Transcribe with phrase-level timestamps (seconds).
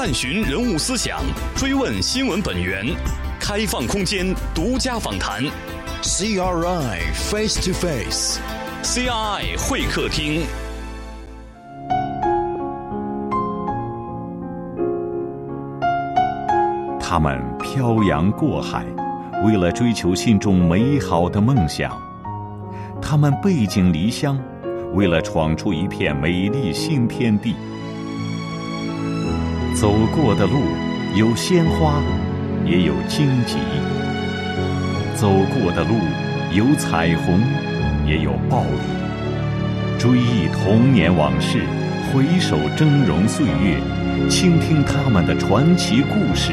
[0.00, 1.18] 探寻人物思想，
[1.56, 2.86] 追问新闻本源，
[3.40, 5.42] 开放空间，独家访谈。
[6.02, 10.42] CRI Face to Face，CRI 会客厅。
[17.00, 18.84] 他们漂洋过海，
[19.44, 21.90] 为了追求心中美好的梦想；
[23.02, 24.38] 他们背井离乡，
[24.94, 27.56] 为了闯出一片美丽新天地。
[29.80, 30.58] 走过的路
[31.14, 32.02] 有鲜花，
[32.66, 33.58] 也有荆棘；
[35.14, 35.94] 走过的路
[36.52, 37.40] 有彩虹，
[38.04, 39.96] 也有暴雨。
[39.96, 41.60] 追忆童年往事，
[42.12, 43.78] 回首峥嵘岁月，
[44.28, 46.50] 倾听他们的传奇故事，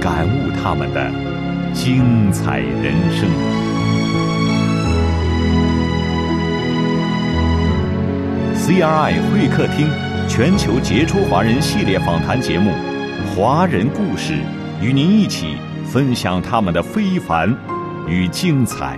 [0.00, 1.12] 感悟他们的
[1.72, 3.28] 精彩人生。
[8.56, 10.07] CRI 会客厅。
[10.38, 12.70] 全球杰出华人系列访谈节目
[13.34, 14.34] 《华人故事》，
[14.80, 17.52] 与您一起分享他们的非凡
[18.06, 18.96] 与精彩。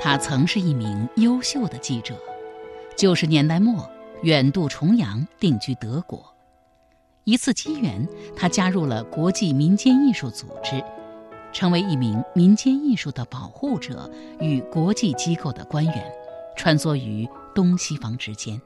[0.00, 2.16] 他曾是一名优秀的记者，
[2.96, 3.88] 九十年代末
[4.22, 6.20] 远渡重洋，定居德国。
[7.22, 10.82] 一次机缘，他加入了国际民间艺术组织。
[11.52, 14.10] 成为一名民间艺术的保护者
[14.40, 16.12] 与国际机构的官员，
[16.56, 18.60] 穿梭于东西方之间。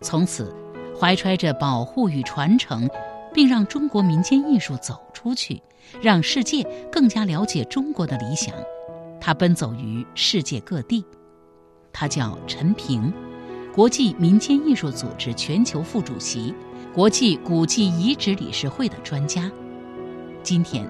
[0.00, 0.54] 从此，
[0.98, 2.88] 怀揣着保护与传承，
[3.32, 5.62] 并让中国民间艺术走出去，
[6.02, 8.54] 让世界更加了解中国的理想，
[9.20, 11.04] 他奔走于世界各地。
[11.92, 13.12] 他叫陈平，
[13.72, 16.52] 国际民间艺术组织全球副主席，
[16.92, 19.50] 国际古迹遗址理事会的专家。
[20.42, 20.86] 今天。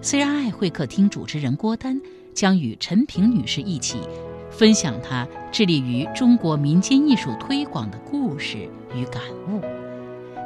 [0.00, 2.00] 虽然爱会客厅主持人郭丹
[2.32, 3.98] 将与陈平女士一起，
[4.50, 8.58] 分享她致力于中国民间艺术推广的故事
[8.94, 9.60] 与感悟，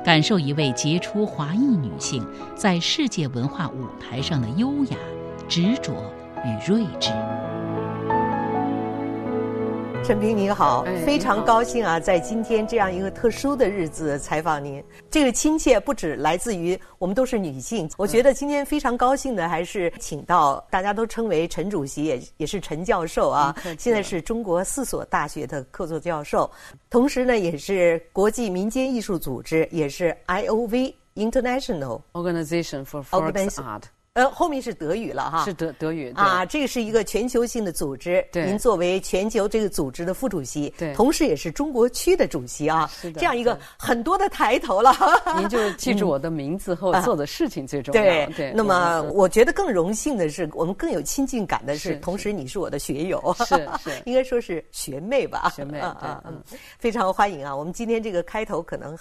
[0.03, 2.27] 感受一位杰出华裔女性
[2.57, 4.97] 在世界文化舞台上的优雅、
[5.49, 5.93] 执着
[6.45, 7.11] 与睿智。
[10.05, 14.83] 陈平您好，非常高兴啊，在今天这样一个特殊的日子采访您。
[15.09, 23.55] 这个亲切不止来自于我们都是女性，我觉得今天非常高兴的还是请到大家都称为陈主席，也也是陈教授啊。
[23.79, 26.51] 现在是中国四所大学的客座教授，
[26.91, 33.83] 同时呢也是国际民间艺术组织，也是 I O V International Organization for Folk Art。
[34.15, 36.45] 呃，后面是德语了哈，是德德语啊。
[36.45, 44.95] 这个是一个全球性的组织，您作为全球这个组织的副主席，对，同时也是中国区的主席啊，是的，这样一个很多的抬头了。
[45.39, 48.03] 您就 记住我的名字和做的事情最重要。
[48.03, 48.53] 对对。
[48.55, 55.51] 那么，我觉得更荣幸的是，我们更有亲近感的是，同时你是我的学友，是是， 应该说是学妹吧？
[55.57, 56.39] 学妹啊，嗯，
[56.79, 57.57] 非常欢迎啊！
[57.57, 58.95] 我们今天这个开头可能。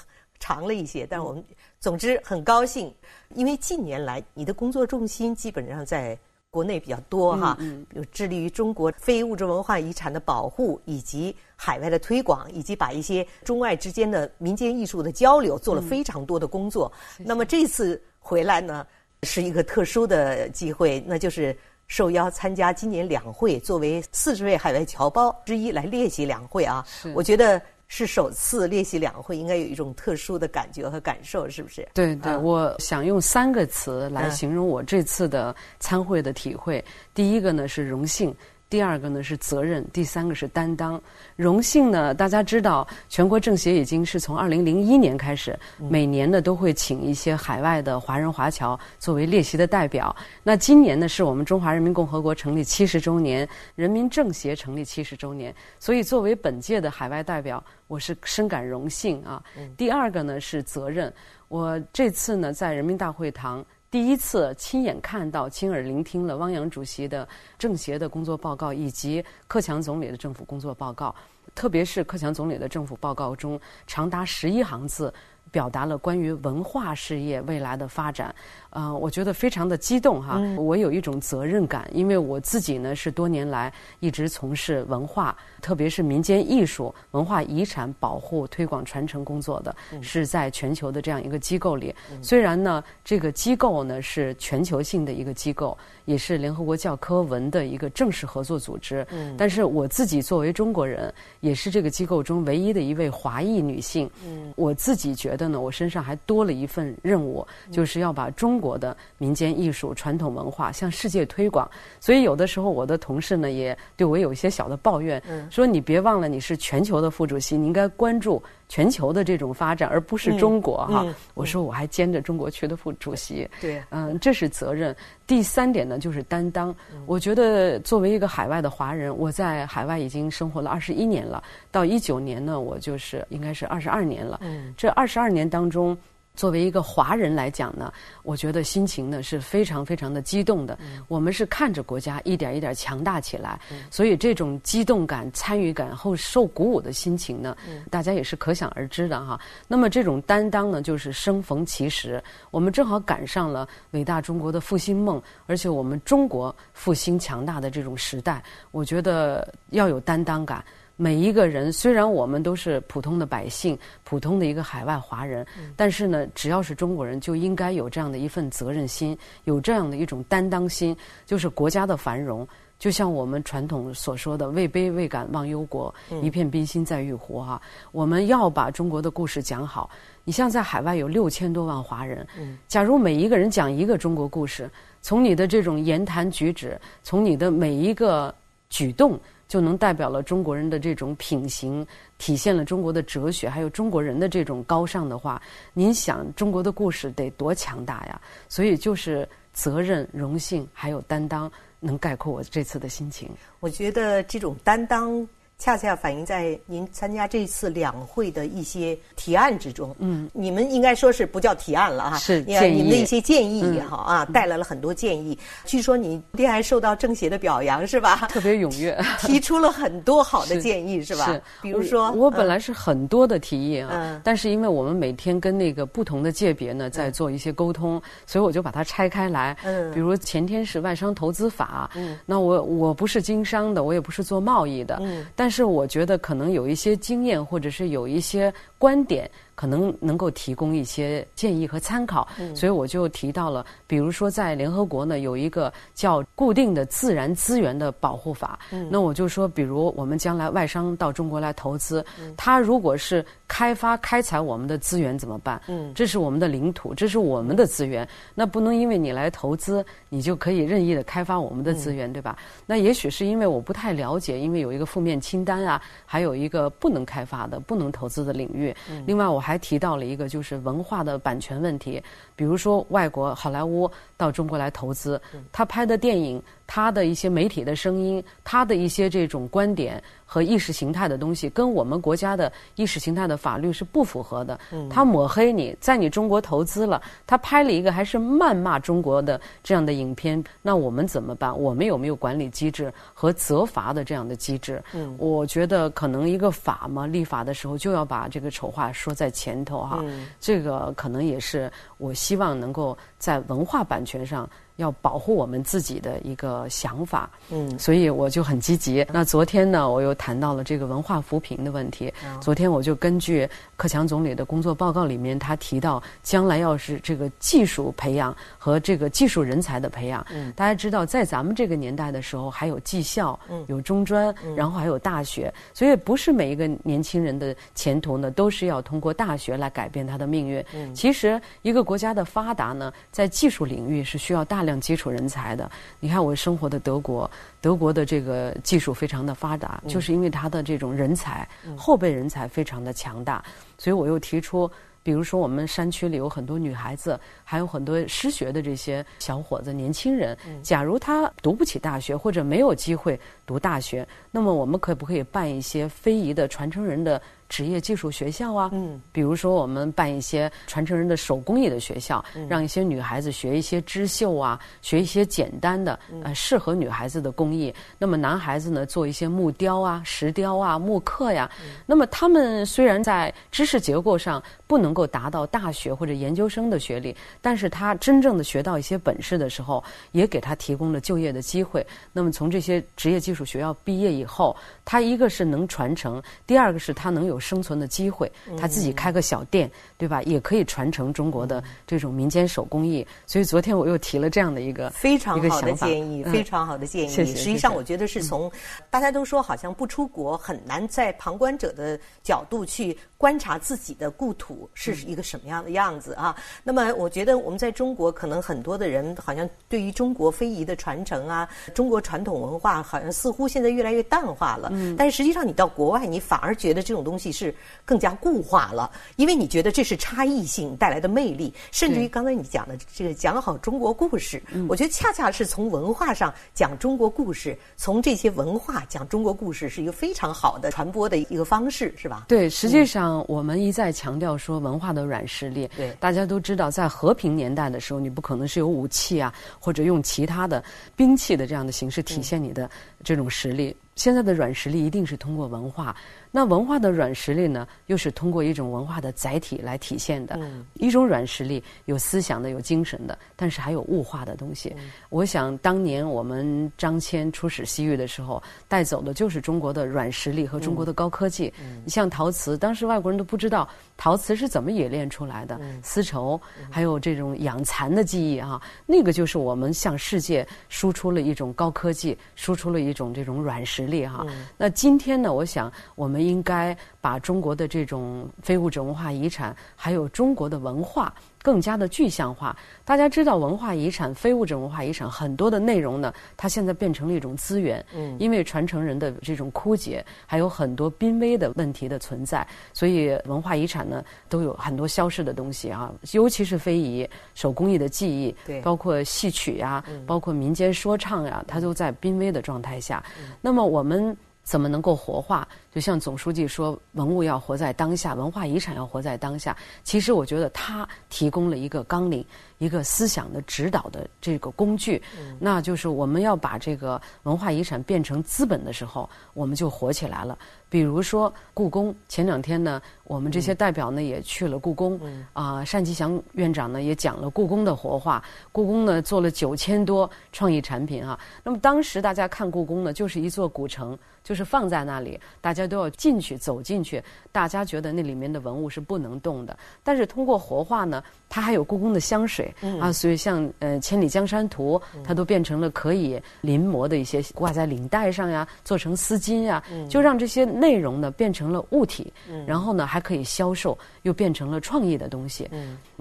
[0.43, 1.45] 长了一些，但我们
[1.81, 2.94] 总之很高兴，
[3.34, 6.16] 因为近年来你的工作重心基本上在
[6.52, 7.58] 国内比较多哈，
[7.96, 16.91] 有致力于中国非物质文化遗产的保护，以及海外的推广，以及把一些中外之间的民间艺术的交流做了非常多的工作。
[17.18, 18.86] 那么这次回来呢，
[19.24, 26.86] 是一个特殊的机会，那就是受邀参加今年两会，作为四十位海外侨胞之一来列席两会啊。
[27.16, 27.59] 我觉得。
[27.94, 31.85] 是首次列席两会，应该有一种特殊的感觉和感受，是不是？
[31.94, 36.81] 对对，我想用三个词来形容我这次的参会的体会。
[37.13, 38.34] 第一个呢是荣幸。
[38.72, 41.00] 第二个呢是责任，第三个是担当。
[41.36, 50.16] 荣幸呢，大家知道，全国政协已经是从二零零一年开始，每年呢都会请一些海外的华人华侨作为列席的代表。
[50.42, 53.46] 那今年呢是我们中华人民共和国成立七十周年，
[53.76, 59.44] 人民政协成立七十周年，所以作为本届的海外代表，我是深感荣幸啊。
[59.76, 61.14] 第二个呢是责任，
[61.50, 63.66] 我这次呢在人民大会堂。
[63.91, 67.28] 第一次亲眼看到、亲耳聆听了汪洋主席的
[67.59, 71.14] 政协的工作报告，以及克强总理的政府工作报告，
[71.53, 75.14] 特别是克强总理的政府报告中长达十一行字。
[75.49, 78.34] 表达了关于文化事业未来的发展，
[78.70, 80.40] 呃，我觉得非常的激动哈。
[80.55, 91.93] 我有一种责任感，因为我自己呢是多年来一直从事文化，特别是民间艺术、文化遗产保护、推广、传承工作的，是在全球的这样一个机构里。
[92.22, 99.05] 虽然呢，这个机构呢是全球性的一个机构，也是联合国教科文的一个正式合作组织，
[99.37, 104.09] 但是我自己作为中国人，也是这个机构中唯一的一位华裔女性，
[104.55, 105.41] 我自己觉得。
[105.41, 111.67] 得呢，我身上还多了一份任务，就是要把中国的民间艺术、传统文化向世界推广。
[111.99, 115.19] 所以有的时候，我的同事呢也对我有一些小的抱怨，
[115.52, 118.42] 说你别忘了你是全球的副主席，你应该关注。
[118.70, 121.06] 全球的这种发展，而不是中国哈。
[121.34, 124.96] 我说我还兼着中国区的副主席，对，嗯，这是责任。
[125.28, 126.74] 第三点呢，就是担当。
[127.06, 131.44] 我觉得作为一个海外的华人，我在海外已经生活了二十一年了。
[131.70, 134.40] 到一九年呢，我就是应该是二十二年了。
[134.42, 135.98] 嗯，这二十二年当中。
[136.33, 137.91] 作为一个华人来讲呢，
[138.23, 140.78] 我觉得心情呢是非常非常的激动的。
[141.07, 147.55] 我们是看着国家一点一点强大起来，所以这种激动感、参与感后受鼓舞的心情呢，
[147.89, 149.39] 大家也是可想而知的哈。
[149.67, 158.41] 那么这种担当呢，就是生逢其时，我们正好赶上了伟大中国的复兴梦，而且我们中国复兴强大的这种时代，
[158.72, 160.63] 我觉得要有担当感。
[161.02, 165.44] 每一个人，虽然我们都是普通的百姓，普通的一个海外华人，
[165.76, 170.96] 但是呢，只要是中国人，就应该有这样的一份责任心，有这样的一种担当心，
[171.26, 177.59] 就是国家的繁荣，就像我们传统所说的“位卑未敢忘忧国，一片冰心在玉壶”哈。
[177.92, 179.90] 我们要把中国的故事讲好。
[180.24, 182.28] 你像在海外有六千多万华人，
[182.68, 184.70] 假如每一个人讲一个中国故事，
[185.02, 188.32] 从你的这种言谈举止，从你的每一个
[188.70, 189.20] 举动。
[189.52, 191.86] 就能代表了中国人的这种品行，
[192.18, 195.42] 体现了中国的哲学，还有中国人的这种高尚的话。
[195.74, 198.22] 您想，中国的故事得多强大呀！
[198.48, 201.52] 所以，就是责任、荣幸还有担当，
[201.82, 203.30] 能概括我这次的心情。
[203.59, 205.28] 我觉得这种担当。
[205.61, 209.96] 恰恰反映在您参加这次两会的一些提案之中。
[209.99, 212.41] 嗯，你们应该说是不叫提案了哈，是。
[212.41, 215.37] 你们的一些建议也好啊，带来了很多建议。
[215.63, 218.28] 据说你天还受到政协的表扬是吧？
[218.28, 221.25] 特别踊跃， 提出了很多好的建议是吧？
[221.25, 229.55] 是，比如说我本来是很多的提议啊，但是因为我们每天跟那个不同的界别呢在做一些沟通，所以我就把它拆开来。
[229.64, 239.30] 嗯，比如前天是外商投资法，嗯，那我我不是经商的，我也不是做贸易的，嗯，但是我觉得可能有一些经验，或者是有一些观点。
[239.53, 248.58] 可能能够提供一些建议和参考，所以我就提到了，比如说在联合国呢有一个叫固定的自然资源的保护法，
[248.90, 252.03] 那我就说，比如我们将来外商到中国来投资，
[252.36, 255.62] 他如果是开发开采我们的资源怎么办？
[255.68, 262.38] 嗯这是我们的领土，这是我们的资源，那不能因为你来投资，你就可以任意的开发我们的资源，对吧？
[262.65, 268.74] 那也许是因为我不太了解，因为有一个负面清单啊，还有一个不能开发的、不能投资的领域。
[269.06, 269.42] 另外我。
[269.42, 272.00] 还提到了一个就是文化的版权问题，
[272.36, 275.20] 比如说外国好莱坞到中国来投资，
[275.51, 280.01] 他拍的电影，他的一些媒体的声音，他的一些这种观点。
[280.33, 284.57] 和意识形态的东西跟我们国家的意识形态的法律是不符合的。
[284.89, 291.60] 他抹黑你在你中国投资了，他拍了一个还是谩骂中国的这样的影片，那我们怎么办？
[291.60, 294.81] 我们有没有管理机制和责罚的这样的机制？
[295.17, 300.01] 我觉得可能一个法嘛，立法的时候就要把这个丑话说在前头哈。
[300.39, 304.50] 这个可能也是我希望能够在文化版权上。
[304.77, 309.06] 要保护我们自己的一个想法，嗯，所以我就很积极。
[309.12, 312.12] 那昨天呢，我又谈到了这个文化扶贫的问题。
[312.39, 330.63] 昨天我就根据克强总理的工作报告里面，他提到将来要是这个技术培养和这个技术人才的培养，嗯，大家知道在咱们这个年代的时候，还有技校，嗯，有中专，然后还有大学，所以不是每一个年轻人的前途呢，都是要通过大学来改变他的命运。
[330.74, 334.82] 嗯，其实一个国家的发达呢，在技术领域是需要大量。
[334.82, 337.30] 基础人才的，你看我生活的德国，
[337.62, 343.44] 德国的这个技术非常的发达，就是因为它的这种人才后备人才非常的强大，
[343.77, 344.70] 所以我又提出，
[345.03, 357.22] 比如说我们山区里有很多女孩子，还有很多失学的这些小伙子、年轻人，假如他读不起大学或者没有机会读大学，那么我们可不可以办一些非遗的传承人的？
[357.51, 367.74] 职业技术学校啊，嗯，比如说我们办一些传承人的手工艺的学校，让一些女孩子学一些织绣啊，学一些简单的呃适合女孩子的工艺。
[367.98, 371.51] 那么男孩子呢，做一些木雕啊、石雕啊、木刻呀。
[371.86, 381.86] 那么他们虽然在知识结构上不能够达到大学或者研究生的学历，但是他真正的学到一些本事的时候，也给他提供了就业的机会。
[382.13, 384.55] 那么从这些职业技术学校毕业以后，
[384.86, 387.40] 他一个是能传承，第二个是他能有。
[387.41, 390.21] 生存的机会，他自己开个小店，对吧？
[390.24, 393.05] 也可以传承中国的这种民间手工艺。
[393.25, 397.10] 所以昨天我又提了这样的一个非常好的建议，非常好的建议。
[397.10, 398.50] 实际上，我觉得是从
[398.89, 406.36] 大家都说好像不出国很难，在旁观者的角度去观察自己的故土是一个什么样的样子啊。
[406.63, 414.69] 那么，我觉得我们在中国可能很多的人好像对于中国非遗的传承啊，中国传统文化好像似乎现在越来越淡化了。
[414.74, 414.95] 嗯。
[414.95, 417.53] 但是实际上，你到国外，你反而觉得这种东西是
[417.85, 432.25] 更加固化了，因为你觉得这是差异性带来的魅力，甚至于刚才你讲的这个讲好中国故事，我觉得恰恰是从文化上讲中国故事，从这些文化讲中国故事是一个非常好的传播的一个方式，是吧？
[432.27, 435.69] 对，实际上我们一再强调说文化的软实力。
[435.75, 440.63] 对，大家都知道，在和平年代的时候，你不可能是有武器啊，或者用其他的
[440.95, 442.69] 兵器的这样的形式体现你的
[443.03, 443.75] 这种实力。
[443.95, 445.95] 现在的软实力一定是通过文化。
[446.33, 450.39] 那文化的软实力呢，又是通过一种文化的载体来体现的。
[450.75, 454.73] 一种软实力有思想的，有精神的，但是还有物化的东西。
[455.09, 461.53] 我想当年我们张骞出使西域的时候，带走的就是中国的软实力和中国的高科技。
[461.83, 474.25] 你像陶瓷，当时外国人都不知道陶瓷是怎么冶炼出来的，丝绸，还有这种养蚕的技艺啊，那个就是我们向世界输出了一种高科技，输出了一种这种软实力哈。
[474.55, 476.20] 那今天呢，我想我们。
[476.21, 481.13] 应该把中国的这种非物质文化遗产，还有中国的文化。
[481.43, 482.55] 更加的具象化。
[482.85, 487.83] 大家知道，文化遗产、非物质文化遗产很多的内容呢，它现在变成了一种资源。
[487.95, 503.03] 嗯，因为传承人的这种枯竭，还有很多濒危的问题的存在，所以文化遗产呢都有很多消失的东西啊，尤其是非遗、手工艺的技艺，对，包括戏曲呀，包括民间说唱呀，它都在濒危的状态下。
[503.41, 504.15] 那么我们。
[504.51, 505.48] 怎么能够活化？
[505.74, 509.55] 就像总书记说，文物要活在当下，文化遗产要活在当下。
[509.81, 512.25] 其实我觉得他提供了一个纲领，
[512.62, 515.01] 一个思想的指导的这个工具。
[515.39, 520.38] 那就是我们要把这个文化遗产变成资本的时候，我们就火起来了。
[520.70, 525.00] 比如说故宫，前两天呢，我们这些代表呢也去了故宫。
[525.34, 528.24] 啊，单霁翔院长呢也讲了故宫的活化。
[528.51, 531.20] 故宫呢做了九千多创意产品啊。
[531.44, 533.98] 那么当时大家看故宫呢，就是一座古城。
[534.24, 537.03] 就是放在那里，大家都要进去走进去。
[537.32, 552.12] 大家觉得那里面的文物是不能动的，但是通过活化呢，它还有故宫的香水啊，所以像呃《千里江山图》，它都变成了可以临摹的一些挂在领带上呀，做成丝巾呀，就让这些内容呢变成了物体，
[552.46, 555.50] 然后呢还可以销售，又变成了创意的东西。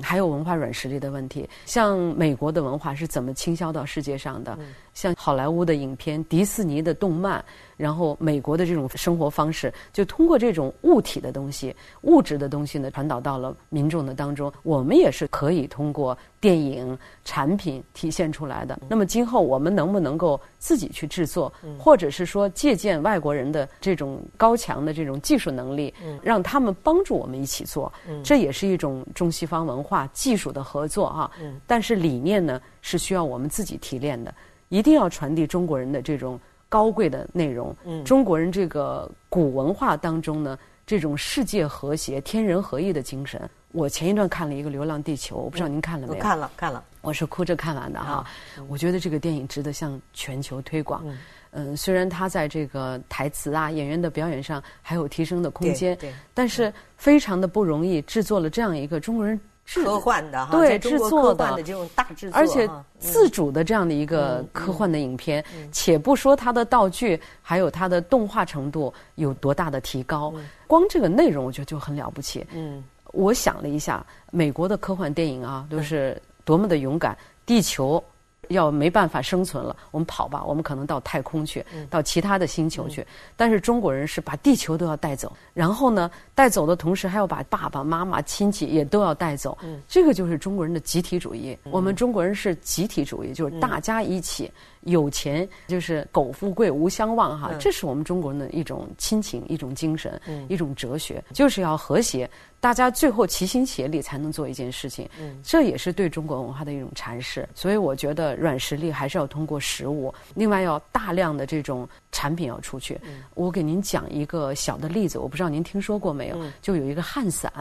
[0.02, 4.58] 还有文化软实力的问题，像美国的文化是怎么倾销到世界上的？
[4.92, 7.42] 像好莱坞的影片、迪士尼的动漫，
[7.76, 14.52] 然后美国的这种生活方式，就通过这种物体的东西、物质的东西呢，传导到了民众的当中。
[14.62, 16.98] 我们也是可以通过电影
[17.30, 18.76] 产品体现出来的。
[18.88, 27.92] 那么今后我们能不能够自己去制作，或者是说借鉴外国人的这种高强的这种技术能力，让他们帮助我们一起做？
[28.24, 31.30] 这也是一种中西方文化技术的合作啊。
[31.68, 34.34] 但是理念呢，是需要我们自己提炼的。
[34.68, 36.36] 一定要传递中国人的这种
[36.68, 37.72] 高贵的内容。
[37.84, 43.48] 嗯，中国人这个古文化当中呢，这种世界和谐、天人合一的精神。
[43.72, 46.22] 我前一段看了一个《流浪地球》，我不知道您看了没有？
[46.22, 46.82] 看了，看了。
[47.02, 48.24] 我是哭着看完的哈。
[48.68, 51.04] 我觉得这个电影值得向全球推广。
[51.52, 59.40] 嗯，虽然它在这个台词啊、演员的表演上还有提升的空间，对，但是非常的不容易制作了这样一个中国人。
[59.72, 70.34] 科幻的哈，对制作的这种大制作，而且自主的这样的一个科幻的影片，且不说它的道具，还有它的动画程度有多大的提高，
[70.66, 72.44] 光这个内容我觉得就很了不起。
[72.52, 72.82] 嗯，
[73.12, 78.02] 我想了一下，美国的科幻电影啊，都是多么的勇敢，地球。
[78.48, 83.06] 要没办法生存了，我们跑吧，我们可能到太空去，到其他的星球去。
[83.36, 89.56] 但是中国人是把地球都要带走，然后呢，带走的同时还要把爸爸妈妈、亲戚也都要带走。
[89.86, 91.56] 这个就是中国人的集体主义。
[91.70, 94.50] 我们中国人是集体主义，就是大家一起。
[94.82, 102.28] 有钱就是苟富贵无相忘哈，这是我们中国人的一种亲情、一种精神、一种哲学，就是要和谐，
[102.60, 105.08] 大家最后齐心协力才能做一件事情。
[105.42, 107.46] 这也是对中国文化的一种阐释。
[107.54, 112.98] 所以我觉得软实力还是要通过实物，另外要大量的这种产品要出去。
[113.34, 116.38] 我给您讲一个小的例子，我不知道您听说过没有？
[116.62, 117.52] 就有一个汗伞，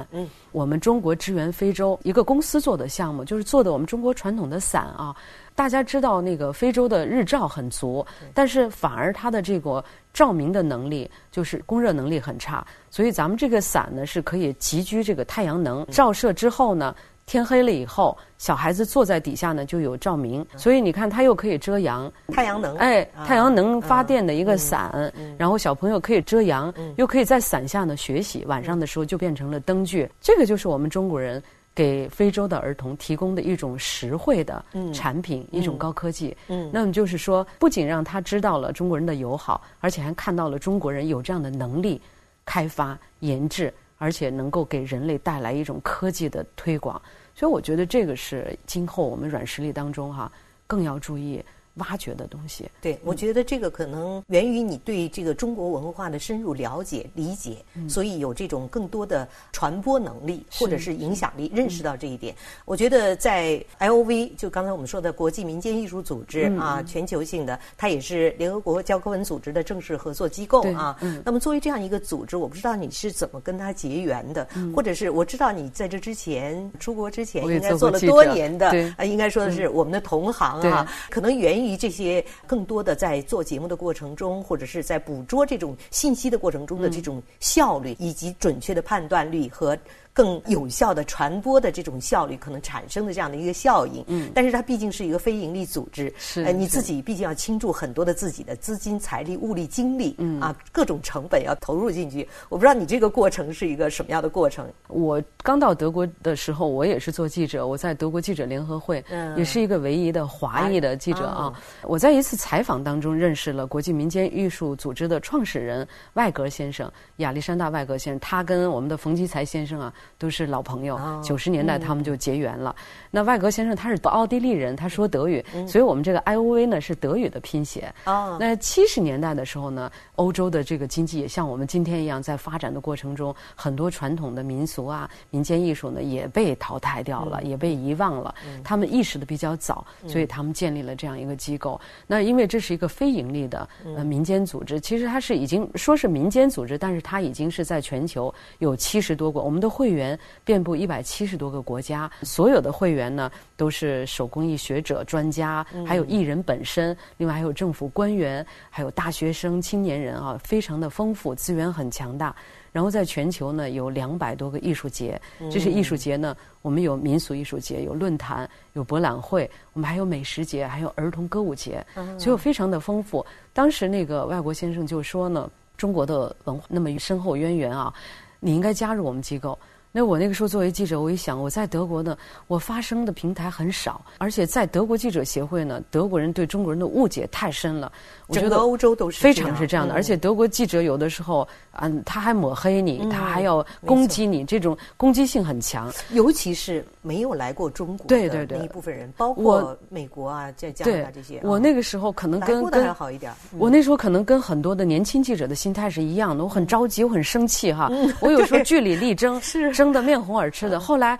[0.53, 5.13] 我们中国支援非洲一个公司做的项目，就是做的我们中国传统的伞啊。
[5.59, 16.95] 大家知道那个非洲的日照很足，但是反而它的这个照明的能力就是供热能力很差，所以咱们这个伞呢是可以集聚这个太阳能，照射之后呢。
[17.25, 22.11] 天黑了以后，小孩子坐在底下呢，就有照明，所以你看，它又可以遮阳。
[22.29, 28.43] 太阳能，哎，太阳能发电的一个伞，然后小朋友可以遮阳，又可以在伞下呢学习。
[28.45, 30.09] 晚上的时候就变成了灯具。
[30.19, 31.39] 这个就是我们中国人
[31.79, 34.61] 给非洲的儿童提供的一种实惠的
[34.93, 36.35] 产品，一种高科技。
[36.49, 42.01] 嗯，那么就是说，不仅让他知道了中国人的友好，而且还看到了中国人有这样的能力
[42.43, 47.01] 开发研制，而且能够给人类带来一种科技的推广。
[47.33, 50.29] 所以我觉得这个是今后我们软实力当中哈
[50.67, 51.41] 更要注意。
[51.79, 57.57] 挖掘的东西，对我觉得这个可能源于你对这个中国文化的深入了解、理解，
[57.87, 62.33] 所以有这种更多的传播能力或者是影响力，认识到这一点。
[62.65, 70.97] 我觉得在 I O V 就刚才我们说的国际民间艺术组织啊，全球性的，它也是联合国教科文组织的正式合作机构啊。
[71.23, 81.59] 那么作为这样一个组织，我不知道你是怎么跟它结缘的，或者是我知道你在这之前出国之前应该做了多年的啊，应该说的是我们的同行啊，可能源。
[81.59, 89.77] 于这些更多的在做节目的过程中，或者是在捕捉这种信息的过程中的这种效率，以及准确的判断力和。
[90.19, 102.27] 更有效的传播的这种效率可能产生的这样的一个效应，嗯，但是它毕竟是一个非盈利组织，是，呃，你自己毕竟要倾注很多的自己的资金、财力、物力、精力，嗯啊，各种成本要投入进去。
[102.49, 104.67] 我不知道你这个过程是一个什么样的过程。
[104.89, 111.53] 我刚到德国的时候，我也是做记者，我在德国记者联合会，嗯也是一个唯一的华裔的记者啊。
[111.83, 119.93] 我在一次采访当中认识了国际民间艺术组织的创始人外格先生，亚历山大外格先生，他跟我们的冯骥才先生啊。
[120.17, 122.75] 都是老朋友，九十年代他们就结缘了。
[123.11, 127.93] 那外格先生他是奥地利人，他说德语，所以我们这个 I O V 呢是德语的拼写。
[128.05, 138.33] 那七十年代的时候呢，欧洲的这个经济也像我们今天一样在发展的过程中，很多传统的民俗啊、民间艺术呢也被淘汰掉了，也被遗忘了。
[138.63, 141.79] 他们意识的比较早，所以他们建立了这样一个机构。
[142.07, 149.99] 那因为这是一个非盈利的呃民间组织，其实它是已经说是民间组织，但是它已经是在全球有七十多个，我们的会员。
[149.99, 162.33] 员遍布一百七十多个国家，所有的会员呢都是手工艺学者、专家，还有艺人本身，另外还有政府官员，还有大学生、青年人啊，非常的丰富，资源很强大。
[162.71, 165.19] 然后在全球呢有两百多个艺术节，
[165.51, 171.85] 这是艺术节呢，我们有民俗艺术节，有论坛，有博览会，我们还有美食节，还有儿童歌舞节，
[172.17, 173.25] 所以非常的丰富。
[173.51, 177.93] 当时那个外国先生就说呢，中国的文化那么深厚渊源啊，
[178.39, 179.59] 你应该加入我们机构。
[179.91, 187.91] 那我那个时候作为记者，我一想，我在德国呢，我发声的平台很少，而且在德国记者协会呢，德国人对中国人的误解太深了。
[188.31, 191.47] 整个欧洲都是非常是这样的，而且德国记者有的时候，
[191.81, 195.91] 嗯，他还抹黑你，他还要攻击你，这种攻击性很强。
[196.11, 201.39] 尤其是没有来过中国的那一部分人，包括美国啊，在加拿大这些。
[201.43, 203.31] 我那个时候可能跟跟还好一点。
[203.57, 207.89] 我那时候可能跟很多的年轻记者的心态是一样的，我很着急，我很生气哈，
[208.19, 209.39] 我有时候据理力争。
[209.41, 209.71] 是。
[209.79, 210.79] 争得面红耳赤的。
[210.79, 211.17] 后来，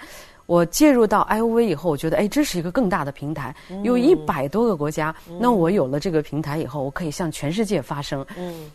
[0.49, 5.15] 我介入到 I O V 以后，我觉得哎，这是一个更大的平台，有一百多个国家。
[5.39, 8.25] 那我有了这个平台以后，我可以向全世界发声。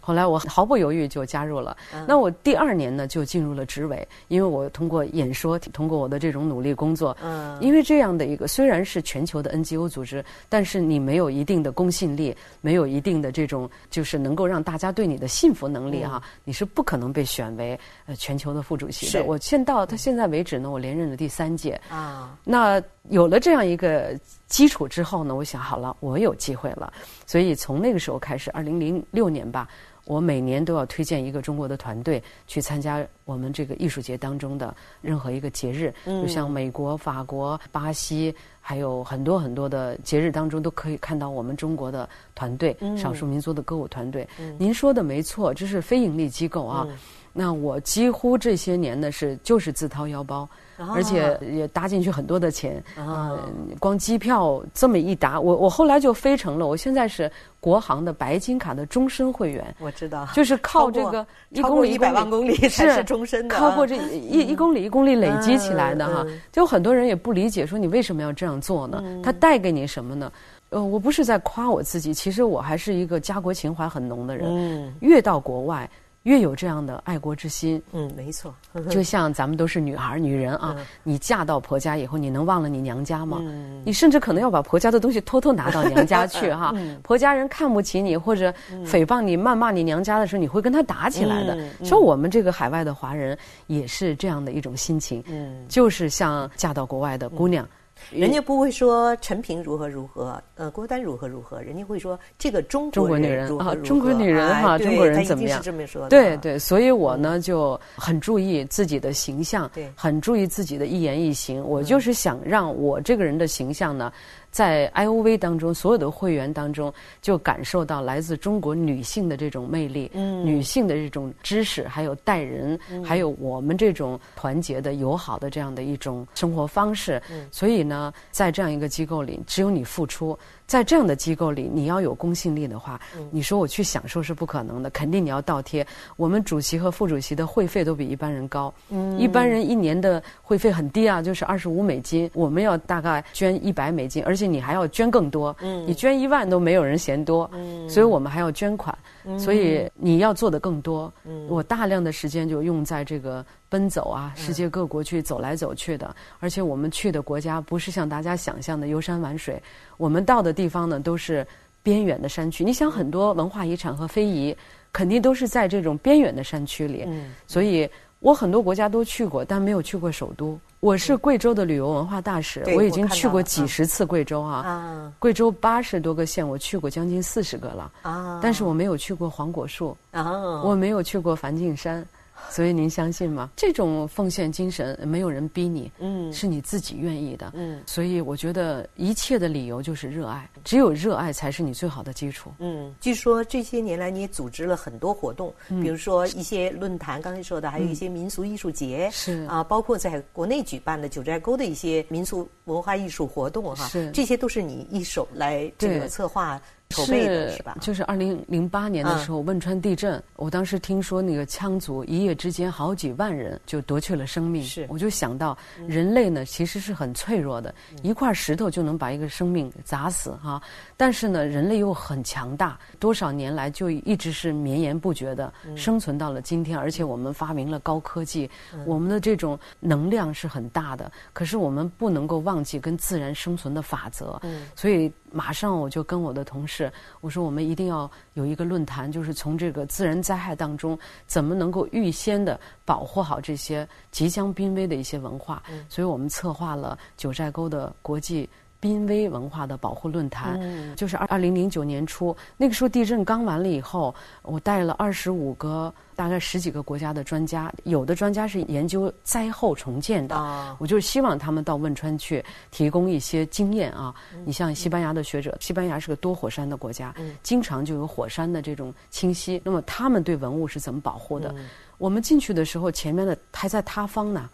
[0.01, 1.77] 后来我毫不犹豫就加入了。
[2.09, 7.15] 那我第二年呢，就进入了执委，因为我通过演说，通过我的这种努力工作，
[7.61, 19.25] 因为这样的一个虽然是全球的 N G O 组织，但是你没有一定的公信力，没有一定的这种就是能够让大家对你的信服能力哈，你是不可能被选为呃全球的副主席的。
[19.25, 19.75] 我现到。
[19.75, 22.39] 到他现在为止呢，我连任了第三届啊。
[22.45, 26.93] 那有了这样一个基础之后呢，我想好了，我有机会了。
[27.27, 29.69] 所以从那个时候开始，二零零六年吧，
[30.05, 44.27] 我每年都要推荐一个中国的团队去参加我们这个艺术节当中的任何一个节日，就像美国、法国、巴西，还有很多很多的节日当中都可以看到我们中国的团队，少数民族的歌舞团队。
[44.59, 46.87] 您说的没错，这是非盈利机构啊。
[47.33, 52.83] 那我几乎这些年呢是就是自掏腰包，而且也搭进去很多的钱。
[52.97, 53.39] 嗯，
[53.79, 56.67] 光机票这么一搭，我我后来就飞成了。
[56.67, 59.75] 我现在是国航的白金卡的终身会员。
[59.79, 66.27] 我知道，就是靠这个一公里一百万公里是终身的，靠过这一一公里一公里累积起来的哈。
[66.53, 69.03] 就很多人也不理解，说你为什么要这样做呢？
[69.23, 70.33] 它带给你什么呢？
[70.71, 74.47] 呃，我不是在夸我自己，其实我还是一个家国情怀很浓的人。
[74.49, 75.89] 嗯，越到国外。
[76.25, 78.55] 越有这样的爱国之心，嗯，没错，
[78.91, 83.43] 就像咱们都是女孩、女人啊，你嫁到婆家以后，你能忘了你娘家吗？
[83.85, 86.75] 你甚至可能要把婆家的东西偷偷拿到娘家去 哈。
[87.03, 88.53] 婆家人看不起你或者
[88.87, 91.59] 诽谤你、谩骂你娘家的时候，你会跟他打起来的。
[91.85, 95.23] 说我们这个海外的华人也是这样的一种心情，
[95.69, 97.69] 就是像嫁到国外的姑娘。
[98.11, 105.61] 人家不会说陈平如何如何，呃，郭丹如何如何，人家会说这个中国女人啊，中国女人哈，中国人怎么样？
[105.63, 106.09] 这么说。
[106.09, 111.63] 对对，所以我呢就很注意自己的形象，对，很注意自己的一言一行。
[111.63, 114.13] 我就是想让我这个人的形象呢。
[114.55, 127.21] 在 I O V 当中，所有的会员当中，就感受到来自中国女性的这种魅力，女性的这种知识，还有待人，还有我们这种团结的、友好的这样的一种生活方式。
[127.51, 130.39] 所以呢，在这样一个机构里，只有你付出。
[130.67, 133.01] 在这样的机构里，你要有公信力的话，
[133.31, 135.87] 你说我去享受是不可能的，肯定你要倒贴。
[136.17, 138.73] 我们主席和副主席的会费都比一般人高，
[139.19, 145.55] 一般人一年的会费很低啊，就是二十五美金，我们要大概捐一百美金，而且你还要捐更多，
[145.87, 147.51] 你捐一万都没有人嫌多，
[147.89, 148.97] 所以我们还要捐款。
[149.39, 151.13] 所以你要做的更多，
[151.49, 153.45] 我大量的时间就用在这个
[153.75, 156.15] 奔走啊，世界各国去走来走去的。
[156.39, 159.61] 而且我们去的国家不是像大家想象的游山玩水，
[159.97, 161.45] 我们到的地方呢都是
[161.83, 162.65] 边远的山区。
[162.65, 164.57] 你想很多文化遗产和非遗，
[164.93, 167.03] 肯定都是在这种边远的山区里。
[167.05, 170.57] 嗯所以我很多国家都去过，但没有去过首都。
[170.79, 175.13] 我是贵州的旅游文化大使，我已经去过几十次贵州啊。
[175.19, 177.93] 贵州八十多个县，我去过将近四十个了。
[178.03, 179.97] 啊，但是我没有去过黄果树。
[180.13, 182.07] 啊，我没有去过梵净山。
[182.51, 183.51] 所以您相信吗？
[183.57, 187.83] 这种奉献精神，没有人逼你，嗯，是你自己愿意的，嗯。
[187.87, 192.51] 所以我觉得一切的理由就是热爱，只有热爱才是你最好的基础。
[192.59, 206.61] 嗯，据说这些年来你也组织了很多活动，比如说一些论坛，刚才说的，还有一些民俗艺术节，是啊，包括在国内举办的九寨沟的一些民俗文化艺术活动，哈，是这些都是你一手来这个策划。
[207.03, 207.77] 是是吧？
[207.81, 220.63] 就是二零零八年的时候，汶川地震，我当时听说那个羌族一夜之间好几万人就夺去了生命，是我就想到人类呢其实是很脆弱的，一块石头就能把一个生命砸死哈。
[220.97, 228.49] 但是呢，人类又很强大，多少年来就一直是绵延不绝的生存到了今天，而且我们发明了高科技，
[228.87, 231.11] 我们的这种能量是很大的。
[231.33, 234.41] 可是我们不能够忘记跟自然生存的法则，
[234.77, 235.13] 所以。
[235.35, 245.63] 马上我就跟我的同事我说，我们一定要有一个论坛，就是从这个自然灾害当中，怎么能够预先的保护好这些即将濒危的一些文化。
[245.89, 248.49] 所以我们策划了九寨沟的国际。
[248.85, 250.61] 濒危文化的保护论坛，
[250.95, 264.15] 就是二二零零九年初，那个时候地震刚完了以后，我带了二十五个，大概十几个国家的专家，有的专家是研究灾后重建的，我就是希望他们到汶川去提供一些经验啊。
[264.45, 271.55] 你像西班牙的学者，西班牙是个多火山的国家，经常就有火山的这种侵袭，那么他们对文物是怎么保护的？
[271.97, 274.51] 我们进去的时候，前面的还在塌方呢。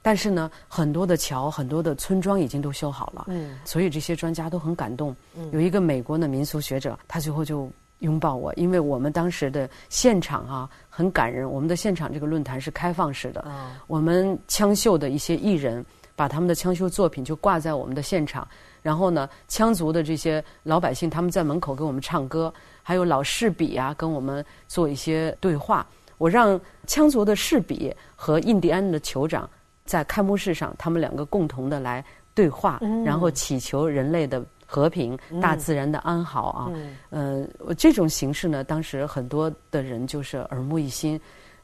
[0.00, 5.14] 但是呢，很多的桥、很多的村庄已经都修好了，嗯，所以这些专家都很感动。
[5.52, 11.50] 有一个美国的民俗学者，他最后就拥抱我，因为我们当时的现场啊很感人。
[11.50, 13.44] 我们的现场这个论坛是开放式的，
[13.86, 15.84] 我们羌绣的一些艺人
[16.14, 18.46] 把他们的羌绣作品就挂在我们的现场，
[18.80, 25.86] 然后呢，羌族的这些老百姓他们在门口给我们唱歌，还有老士比啊跟我们做一些对话。
[26.18, 29.48] 我让羌族的士比和印第安的酋长。
[29.88, 36.70] 在开幕式上，他们两个共同的来对话，然后祈求人类的和平、大自然的安好啊。
[37.08, 41.18] 嗯，这种形式呢，当时很多的人就是耳目一新，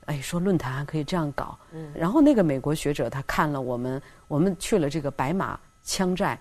[0.06, 1.58] 哎，说论坛还可以这样搞。
[1.94, 6.40] 然后那个美国学者他看了我们，我们去了这个白马羌寨。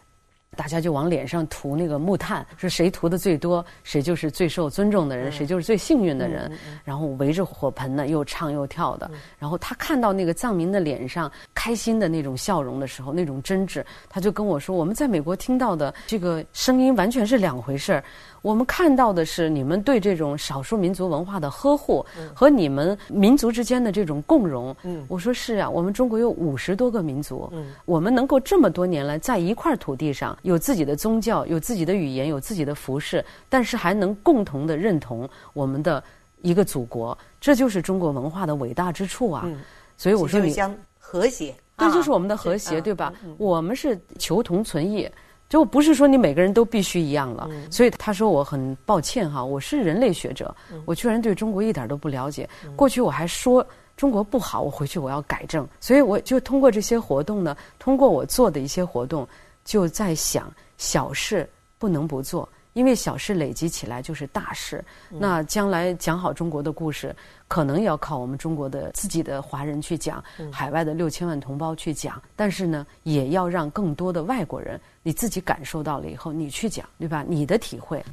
[0.55, 6.51] 大家就往脸上涂那个木炭，说谁涂的最多，谁就是最受尊重的人，谁就是最幸运的人。
[6.83, 9.09] 然后围着火盆呢，又唱又跳的。
[9.37, 18.03] 然后他看到那个藏民的脸上开心的那种笑容的时候，那种真挚，他就跟我说：“我们在美国听到的这个声音完全是两回事儿。”
[18.43, 24.75] 我们看到的是你们对这种少数民族文化的呵护，和你们民族之间的这种共荣。
[25.07, 27.51] 我说是啊，我们中国有五十多个民族，
[27.85, 36.03] 我们能够这么多年来在一块土地上有自己的宗教、有自己的语言、有自己的服饰，但是还能共同的认同我们的
[36.41, 39.49] 一个祖国，这就是中国文化的伟大之处啊！
[39.95, 43.13] 所以我说你将和谐，这就是我们的和谐，对吧？
[43.37, 45.09] 我们是求同存异。
[45.49, 52.49] 就不是说你每个人都必须一样了，所以他说我很抱歉哈，我是人类学者，我居然对中国一点都不了解。
[52.75, 55.67] 过去我还说中国不好，我回去我要改正。
[55.79, 59.27] 所以我就通过这些活动呢，通过我做的一些活动，
[59.63, 62.49] 就在想小事不能不做。
[62.73, 67.15] 因为小事累积起来就是大事，那将来讲好中国的故事，
[67.47, 77.23] 可能要靠我们中国的自己的华人去讲，海外的六千万同胞去讲，但是呢，也要让更多的外国人你自己感受到了以后，你去讲，对吧？
[77.27, 78.03] 你的体会。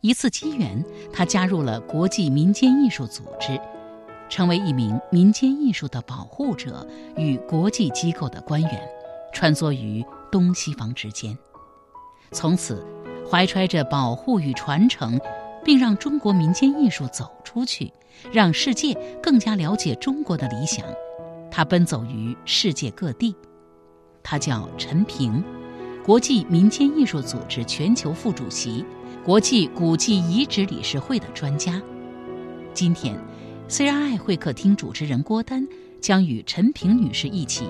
[0.00, 0.80] 一次机缘，
[1.12, 3.60] 他加入了国际民间艺术组织，
[4.28, 8.88] 成为一名民间艺术的保护者与国际机构的官员。
[9.32, 11.36] 穿梭于东西方之间，
[12.30, 12.86] 从此
[13.28, 15.18] 怀揣着保护与传承，
[15.64, 17.92] 并让中国民间艺术走出去，
[18.30, 18.92] 让世界
[19.22, 20.84] 更加了解中国的理想。
[21.50, 23.34] 他奔走于世界各地。
[24.22, 25.42] 他叫陈平，
[26.04, 28.84] 国际民间艺术组织全球副主席，
[29.24, 31.82] 国际古迹遗址理事会的专家。
[32.72, 33.18] 今天
[33.68, 35.66] ，CRI 会客厅主持人郭丹
[36.00, 37.66] 将与陈平女士一起。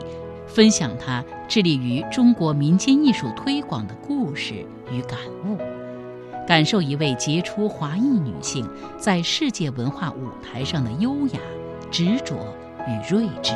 [0.55, 4.53] 分享他致力于中国民间艺术推广的故事
[4.91, 5.57] 与感悟，
[6.47, 11.41] 感受一位杰出华裔女性在世界文化舞台上的优雅、
[11.91, 12.35] 执着
[12.87, 13.55] 与睿智。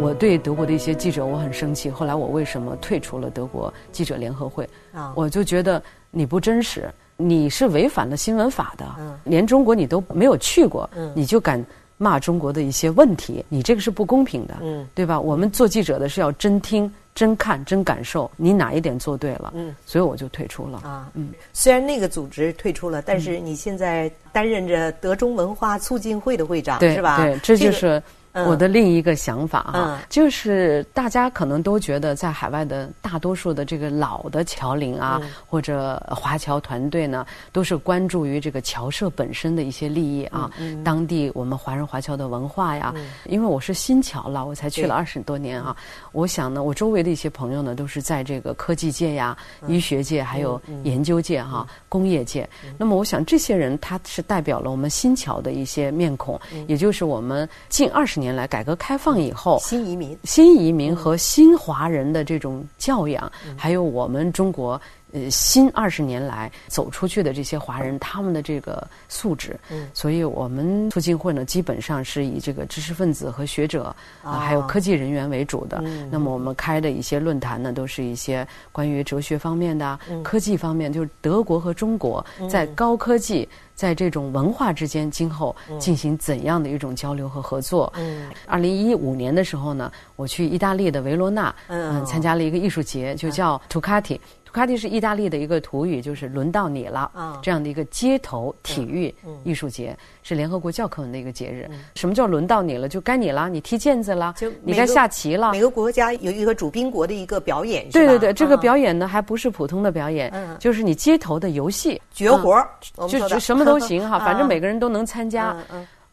[0.00, 4.66] 我对德国的一些记者我很生气，后来我为什么退出了德国记者联合会？
[4.94, 8.86] 啊，我就觉得你不真实，你是违反了新闻法的，
[9.24, 11.62] 连中国你都没有去过，你就敢。
[12.02, 15.20] 骂中国的一些问题，你这个是不公平的，嗯，对吧？
[15.20, 21.28] 我们做记者的是要真听、真看、真感受，你哪一点做对了，嗯，所以我就退出了啊，嗯。
[21.52, 27.18] 虽然那个组织退出了，但是你现在担任着德中文化促进会的会长，是吧？
[27.18, 28.02] 对，这就是。
[28.32, 40.48] 我的另一个想法哈，就是大家可能都觉得，在海外的大多数的这个老的侨领啊，或者华侨团队呢，都是关注于这个侨社本身的一些利益啊，
[40.84, 42.94] 当地我们华人华侨的文化呀。
[43.24, 45.76] 因为我是新侨了，我才去了二十多年啊。
[46.12, 52.48] 我想呢，我周围的一些朋友呢，都是在这个科技界呀、医学界、还有研究界哈、工业界。
[52.78, 58.19] 那么，我想这些人他是代表了我们新侨的一些面孔，也就是我们近二十。
[58.20, 64.80] 年来，改革开放以后，新移民、新移民和新华人的这种教养，还有我们中国
[65.12, 75.82] 呃新二十年来走出去的这些华人，他们的这个素质，嗯，所以我们促进会呢，基本上是以这个知识分子和学者啊，还有科技人员为主的。
[76.10, 83.48] 那么我们开的一些论坛呢，都是一些关于哲学方面的、科技方面，就是德国和中国在高科技。
[83.72, 87.90] 在这种文化之间，今后进行怎样的一种交流和合作？
[87.96, 94.20] 嗯，二零一五年的时候呢，我去意大利的维罗纳，嗯，参加了一个艺术节，就叫图卡蒂。
[94.50, 101.70] 图卡蒂是意大利的一个土语，就是轮到你了啊，这样的一个街头体育艺术节，是联合国教科文的一个节日。
[101.94, 102.88] 什么叫轮到你了？
[102.88, 105.52] 就该你了，你踢毽子了，就你该下棋了。
[105.52, 112.02] 每个国家有一个主宾国的一个表演，对对对，这个表演呢还不是普通的表演，就是你街头的游戏。
[112.12, 112.60] 绝活，
[113.08, 115.56] 就就什么都行哈， 反正每个人都能参加。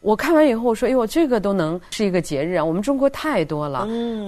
[0.08, 2.64] 我看完以后我说：“哎呦，这个都能是一个节日啊！
[2.64, 3.80] 我们中国太多了，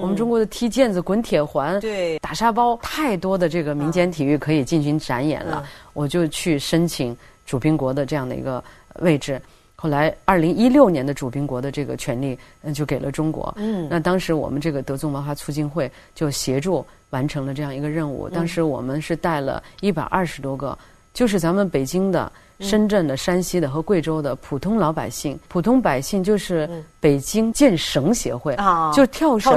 [0.03, 5.64] 我们中国的踢毽子、滚铁环、对打沙包，太多的这个民间体育可以进行展演了。
[5.95, 7.16] 我就去申请
[7.47, 8.62] 主宾国的这样的一个
[8.99, 9.40] 位置。
[9.75, 13.51] 后来，二零一六年的主宾国的这个权利，嗯，就给了中国。
[13.57, 18.29] 嗯，那当时我们这个德宗文化促进会就协助完成了这样一个任务。
[18.29, 20.77] 当时我们是带了一百二十多个，
[21.14, 26.68] 就是咱们北京的。”深圳的、山西的和贵州的普通老百姓，普通百姓就是
[27.01, 28.57] 北京健绳协会，
[28.94, 29.53] 就跳绳、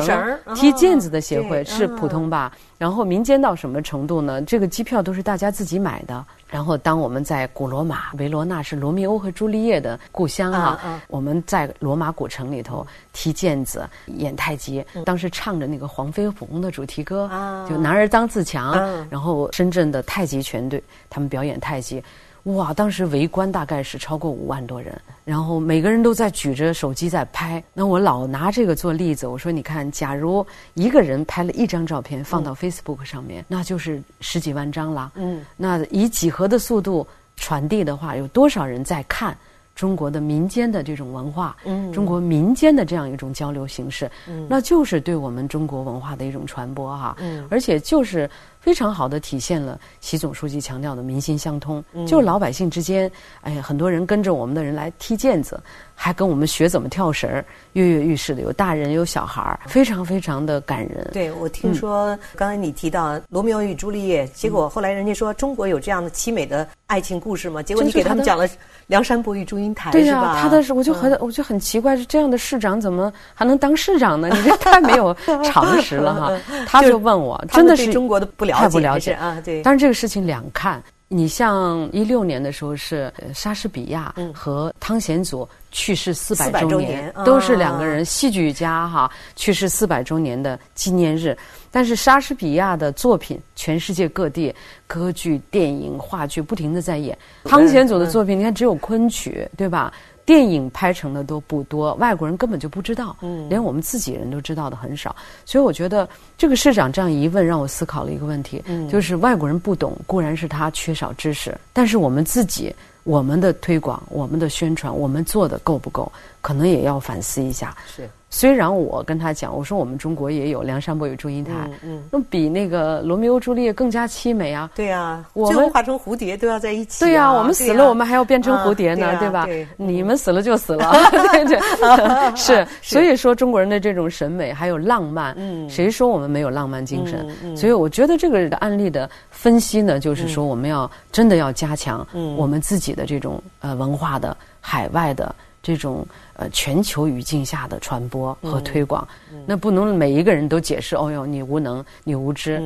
[0.56, 2.52] 踢毽子的协会是普通吧？
[2.78, 4.42] 然后民间到什么程度呢？
[4.42, 6.26] 这个机票都是大家自己买的。
[6.48, 17.28] 然后当我们在古罗马，维罗纳是罗密欧和朱丽叶的故乡啊，我们在罗马古城里头踢毽子、演太极，当时唱着那个《黄飞鸿》的主题歌，
[17.68, 18.74] 就男儿当自强。
[19.10, 22.04] 然后深圳的太极拳队他们表演太极。
[22.44, 27.64] 哇，当时围观大概是超过五万多人，然后每个人都在举着手机在拍。
[27.74, 35.14] 那我老拿这个做例子，我说你看，假如一个人拍了一张照片放到 Facebook 上面，那就是十几万张了。
[35.16, 39.36] 嗯，那以几何的速度传递的话，有多少人在看？
[39.76, 48.30] 中国的民间的这种文化，嗯，中国民间的这样一种交流形式，嗯，那就是对我们中国文化的一种传播哈，嗯，而且就是
[48.64, 55.62] 非常好的体现了习总书记强调的民心相通，就是老百姓之间，哎呀，很多人跟着我们的人来踢毽子。
[55.96, 61.10] 还跟我们学怎么跳绳儿，跃跃欲试的，有大人有小孩儿，非常非常的感人。
[61.14, 67.64] 对，我听说刚才你提到罗密欧与朱丽叶，结果后来人家说中国有这样的凄美的爱情故事吗？
[67.64, 68.48] 结果你给他们讲了
[68.88, 70.40] 《梁山伯与祝英台》，是吧？
[70.42, 74.30] 他的是，我就很我就很奇怪，是这样的市长怎么还能当市长呢？
[74.34, 76.40] 你这 太没有常识了哈！
[76.68, 79.42] 他就问我，真的是中国的不了解，太不了解啊！
[79.44, 80.84] 对，但是这个事情两看。
[81.14, 91.38] 你像一六年的时候是莎士比亚和汤显祖去世四百周年，都是两个人戏剧家哈去世四百周年的纪念日。
[91.70, 94.54] 但是莎士比亚的作品，全世界各地
[94.88, 97.16] 歌剧、电影、话剧不停的在演。
[97.44, 99.94] 汤显祖的作品，你看只有昆曲，对吧？
[100.26, 103.16] 电影拍成的都不多，外国人根本就不知道，
[103.50, 105.16] 连我们自己人都知道的很少。
[105.46, 106.08] 所以我觉得
[106.38, 117.76] 这个市长这样一问，让我思考了一个问题，就是外国人不懂固然是他缺少知识，但是我们自己我们的推广、我们的宣传，我们做的够不够，可能也要反思一下。
[117.86, 118.10] 是。
[118.36, 121.52] 虽然我跟他讲，我说我们中国也有《梁山伯与祝英台》，
[121.84, 124.72] 嗯，那比那个《罗密欧朱丽叶》更加凄美啊。
[124.74, 127.06] 对呀，我们化成蝴蝶都要在一起。
[127.06, 129.48] 对呀，我们死了，我们还要变成蝴蝶呢，对吧？
[129.78, 131.60] 你们死了就死了，对 对，
[132.36, 132.68] 是。
[132.82, 137.24] 所以说，中国人的这种审美还有浪漫，嗯，谁说我们没有浪漫精神？
[137.44, 142.04] 嗯所以我觉得这个案例的分析呢，就是说我们要真的要加强
[142.36, 145.36] 我们自己的这种呃文化的海外的。
[145.66, 149.08] 这种呃全球语境下的传播和推广，
[149.46, 150.96] 那不能每一个人都解释。
[150.96, 152.62] 哦哟，你无能，你无知，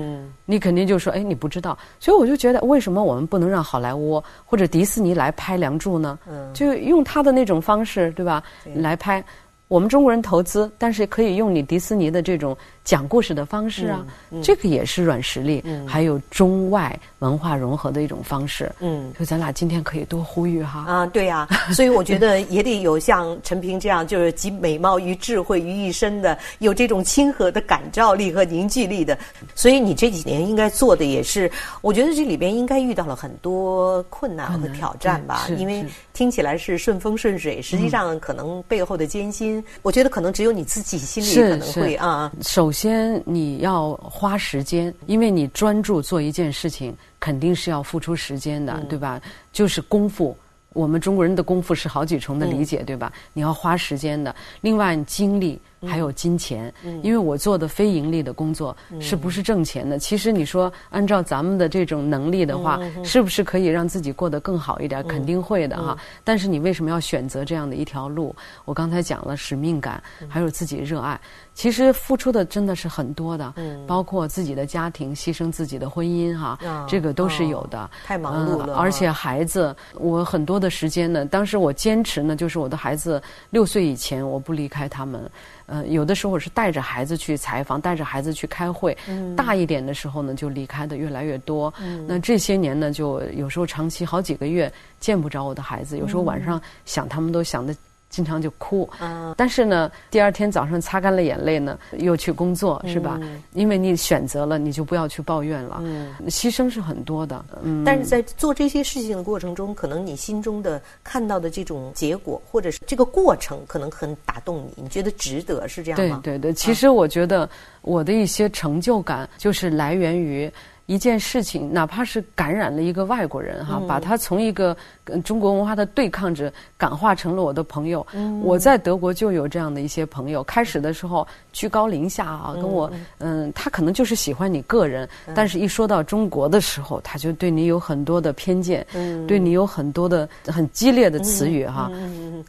[0.46, 1.78] 你肯定就说，哎，你不知道。
[2.00, 6.18] 所以我就觉得，为什么我们不能让好莱坞或者迪士尼来拍《梁祝》呢？
[6.54, 8.44] 就用他的那种方式，对吧？
[8.76, 9.24] 来拍。
[9.68, 12.56] 我们中国人投资，但是可以用你迪士尼的这种
[12.88, 14.08] 讲故事的方式啊，
[14.42, 18.72] 这个也是软实力，还有中外文化融合的一种方式。
[18.80, 20.86] 嗯，所以咱俩今天可以多呼吁哈。
[20.88, 29.18] 啊，对呀，所以我觉得也得有像陈平这样，就是集美貌与智慧于一身的，有这种亲和的感召力和凝聚力的。
[29.54, 39.62] 所以你这几年应该做的也是，我觉得这里边应该遇到了很多困难和挑战吧，因为听起来是顺风顺水，实际上可能背后的艰辛。
[39.82, 42.32] 我觉得可能只有你自己心里可能会啊。
[42.42, 49.20] 首先你要花时间，因为你专注做一件事情，肯定是要付出时间的，对吧？
[49.52, 50.38] 就是功夫。
[50.74, 53.12] 我们中国人的功夫是好几重的理解，对吧？
[53.34, 54.36] 你要花时间的。
[54.62, 60.00] 另外，精力还有金钱，因为我做的非盈利的工作是不是挣钱的？
[60.00, 65.06] 其实你说按照咱们的这种能力的话，是不是可以让自己过得更好一点？
[65.08, 65.98] 肯定会的哈。
[66.24, 68.36] 但是你为什么要选择这样的一条路？
[68.66, 71.20] 我刚才讲了使命感，还有自己热爱。
[71.54, 73.54] 其实付出的真的是很多的，
[73.88, 77.90] 包括自己的家庭，牺牲自己的婚姻哈，这个都是有的。
[78.06, 85.30] 太忙碌了，而且孩子，我很多的时间呢，当时我坚持呢，就是我的孩子六岁以前我不离开他们。
[85.68, 88.98] 呃，有的时候我是带着孩子去采访，带着孩子去开会。
[89.36, 91.72] 大一点的时候呢，就离开的越来越多。
[92.08, 97.76] 那这些年呢，就有时候长期好几个月见不着我的孩子，有时候晚上想他们都想的。
[98.10, 98.90] 经常就哭，
[99.36, 103.20] 但是呢，第二天早上擦干了眼泪呢，又去工作，是吧？
[103.54, 105.82] 因为你选择了，你就不要去抱怨了。
[106.28, 107.44] 牺牲是很多的，
[107.86, 116.22] 但是在做这些事情的过程中，可能你心中的看到的这种结果，或者是这个过程，可能很打动你，你觉得值得，是这样吗？
[116.24, 117.48] 对对对，其实我觉得
[117.82, 120.52] 我的一些成就感，就是来源于。
[120.88, 124.76] 一件事情，哪怕是感染了一个外国人哈，把他从一个
[125.24, 128.06] 中国文化的对抗者感化成了我的朋友。
[128.42, 138.86] 我在德国就有这样的一些朋友，开始的时候居高临下啊，跟我嗯，他可能就是喜欢你个人，但是一说到中国的时候，他就对你有很多的偏见，
[139.28, 141.92] 对你有很多的很激烈的词语哈。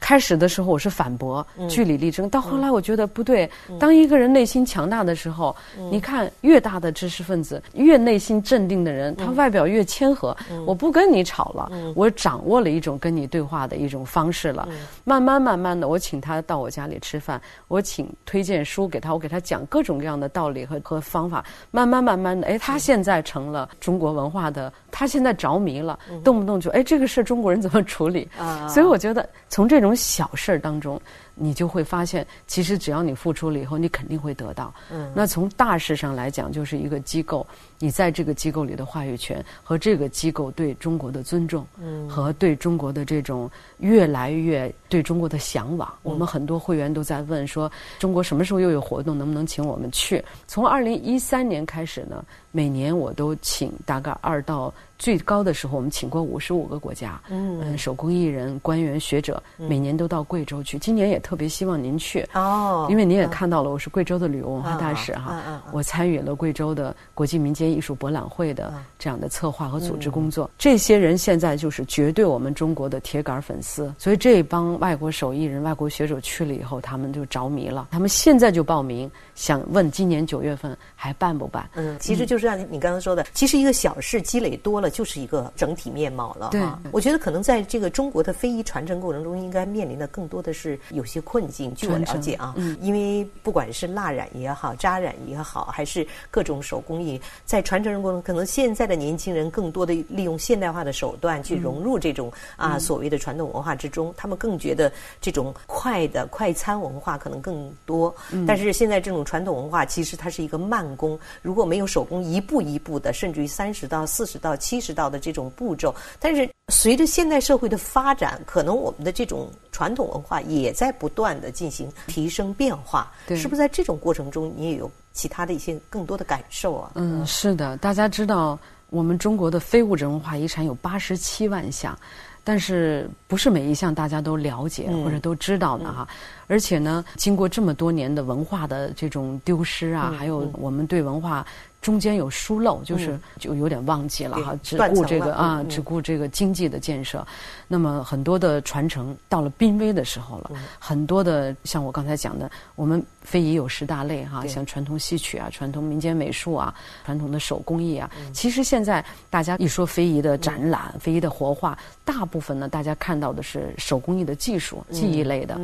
[0.00, 2.28] 开始的时候我是反驳，据理力争。
[2.28, 5.54] 到后来我觉得不对，当一个人内心强大的时候，
[5.90, 10.36] 你看越大的知识分子，越内心镇定的人，他外表越谦和。
[10.66, 14.68] 我不跟你吵了，我掌握了一种跟你对话的一种方式了。
[15.04, 21.44] 慢慢慢慢的，我请他到我家里吃饭，我请推荐书给他，我给他讲各种各样的道理和和方法。
[21.70, 28.28] 慢慢慢慢的，哎，他现在成了中国文化的，他现在着迷了，动不动就哎，这个事中国人怎么处理？
[28.68, 31.00] 所以我觉得从这种小事儿当中。
[31.40, 34.74] 你就会发现，其实只要你付出了以后，你肯定会得到。
[34.90, 37.46] 嗯，那从大事上来讲，就是一个机构，
[37.78, 43.48] 你在这个机构里的话语权和这个机构对中国的尊重，嗯，和对中国的这种
[43.78, 45.88] 越来越对中国的向往。
[46.02, 50.20] 我们很多会员都在问说，中国什么时候又有活动，能不能请我们去？
[50.48, 54.74] 从二零一三年开始呢，每年我都请大概二到。
[54.98, 60.76] 最高的时候，我们请过五十五个国家，嗯，手工艺人、官员、学者，每年都到贵州去。
[60.78, 70.50] 今年也特别希望您去哦，因为您也看到了，我是贵州的旅游文化大使哈，我参与了贵州的国际民间艺术博览会的这样的策划和组织工作。
[70.58, 81.70] 这些人现在就是绝对我们中国的铁杆粉丝，所以这帮外国手艺人、外国学者去了以后，他们就着迷了，他们现在就报名，想问今年九月份还办不办？
[81.74, 84.87] 嗯，其实就是像你刚刚说的，其实一个小事积累多了。
[84.90, 86.80] 就是一个整体面貌了哈。
[86.92, 91.74] 我觉得可能在这个中国的非遗传承过程中，应该面临的更多的是有些困境。
[91.74, 104.14] 据我了解啊，因为不管是蜡染也好、扎染也好，还是各种手工艺，在传承过程中，可能现在的年轻人更多的利用现代化的手段去融入这种啊所谓的传统文化之中。
[104.16, 108.14] 他们更觉得这种快的快餐文化可能更多。
[108.46, 114.77] 但是现在这种传统文化其实它是一个慢工，如果没有手工一步一步的，甚至于三十到四十到七。
[114.78, 123.12] 意识到的这种步骤，但是随着现代社会的发展，可能我们的这种传统文化也在不断的进行提升变化。
[123.30, 126.92] 是不是在这种过程中，你也有其他的一些更多的感受啊？
[126.94, 128.56] 嗯，是的，大家知道，
[128.90, 131.98] 我们中国的非物质文化遗产有八十七万项，
[132.44, 136.06] 但是不是每一项大家都了解或者都知道的哈？
[136.46, 141.44] 而且呢，经过这么多年的文化的这种丢失啊，还有我们对文化。
[141.80, 147.26] 中间有疏漏，就是就有点忘记了哈，只顾这个啊，只顾这个经济的建设。
[147.66, 156.74] 那么很多的传承到了濒危的时候了，很多的像我刚才讲的，我们非遗有十大类哈，像传统戏曲啊、传统民间美术啊、
[157.04, 158.10] 传统的手工艺啊。
[158.32, 165.58] 其实现在大家一说非遗的展览、非遗的活化，大部分呢，大家看到的是手工艺的技术、技艺类的。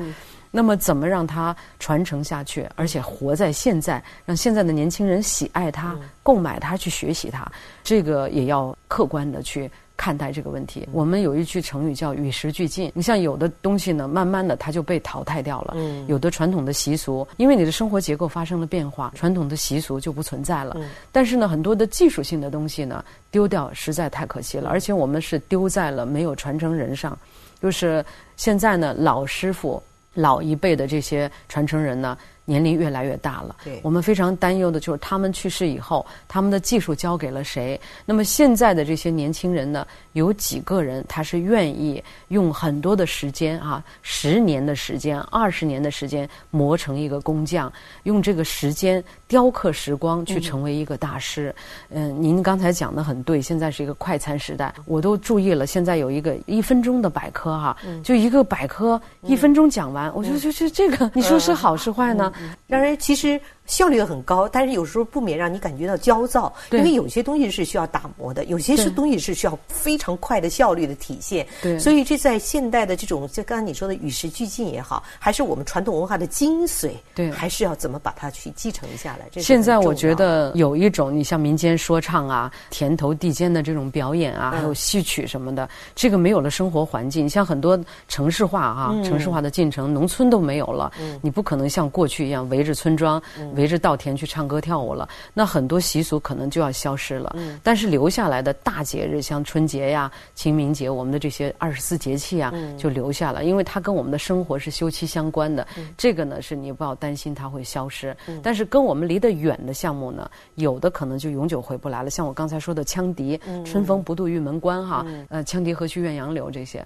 [0.57, 7.45] 那么，怎么让它传承下去，而且活在现在，让现在的年轻人喜爱它、购买它、去学习它？
[7.83, 10.89] 这个也要客观的去看待这个问题。
[10.93, 12.93] 我们有一句成语叫“与时俱进”。
[12.95, 15.75] 你像有的东西呢，慢慢的它就被淘汰掉了。
[15.77, 16.07] 嗯。
[16.07, 20.77] 有的传统的习俗，因为你的生活结构发生了变化，传统的习俗就不存在了。
[20.79, 20.89] 嗯。
[21.11, 24.71] 但是呢，很多的技术性的东西呢，丢掉实在太可惜了。
[24.71, 27.19] 而且我们是丢在了没有传承人上，
[27.61, 29.83] 就是现在呢，老师傅。
[30.15, 32.17] 老一辈的这些传承人呢？
[32.47, 37.81] 年龄越来越大了，我们非常担忧的就是他们去世以后，他们的技术交给了谁？
[38.05, 49.03] 那么现在的这些年轻人呢，有几个人他是愿意用很多的时间啊，十年的时间、二十年的时间磨成一个工匠，用这个时间
[49.35, 51.53] 雕刻时光去成为一个大师？
[51.91, 62.33] 嗯，您刚才讲的很对，现在是一个快餐时代，我都注意了，现在有一个一分钟的百科哈，就一个百科一分钟讲完，我就觉得这个，你说是好是坏呢？
[62.69, 63.41] 当然，其实。
[63.67, 71.47] 效率很高，但是有时候不免让你感觉到焦躁，因为有些东西是需要打磨的，有些是东西是需要非常快的效率的体现。
[71.63, 79.41] 对，所以这在现代的这种，就刚才你说的与时俱进也好，还是我们传统文化的精髓，对，还是要怎么把它去继承下来。
[79.41, 90.93] 现在我觉得有一种，你像民间说唱啊、田头地间的这种表演啊，还有戏曲什么的，这个没有了生活环境，像很多城市化啊，城市化的进程，农村都没有了，
[91.23, 93.23] 你不可能像过去一样围着村庄。
[93.55, 97.35] 围着稻田去唱歌跳舞了，那很多习俗可能就要消失了。
[97.37, 105.67] 嗯，但是留下来的大节日，像春节呀、清明节，我们的这些二十四节气啊，就留下了，因为它跟我们的生活是休戚相关的。
[105.97, 108.17] 这个呢，是你不要担心它会消失。
[108.43, 112.11] 但是跟我们离得远的项目呢，有的可能就永久回不来了。
[112.11, 116.85] 像我刚才说的羌笛，春风不度玉门关哈，呃，羌笛何须怨杨柳这些。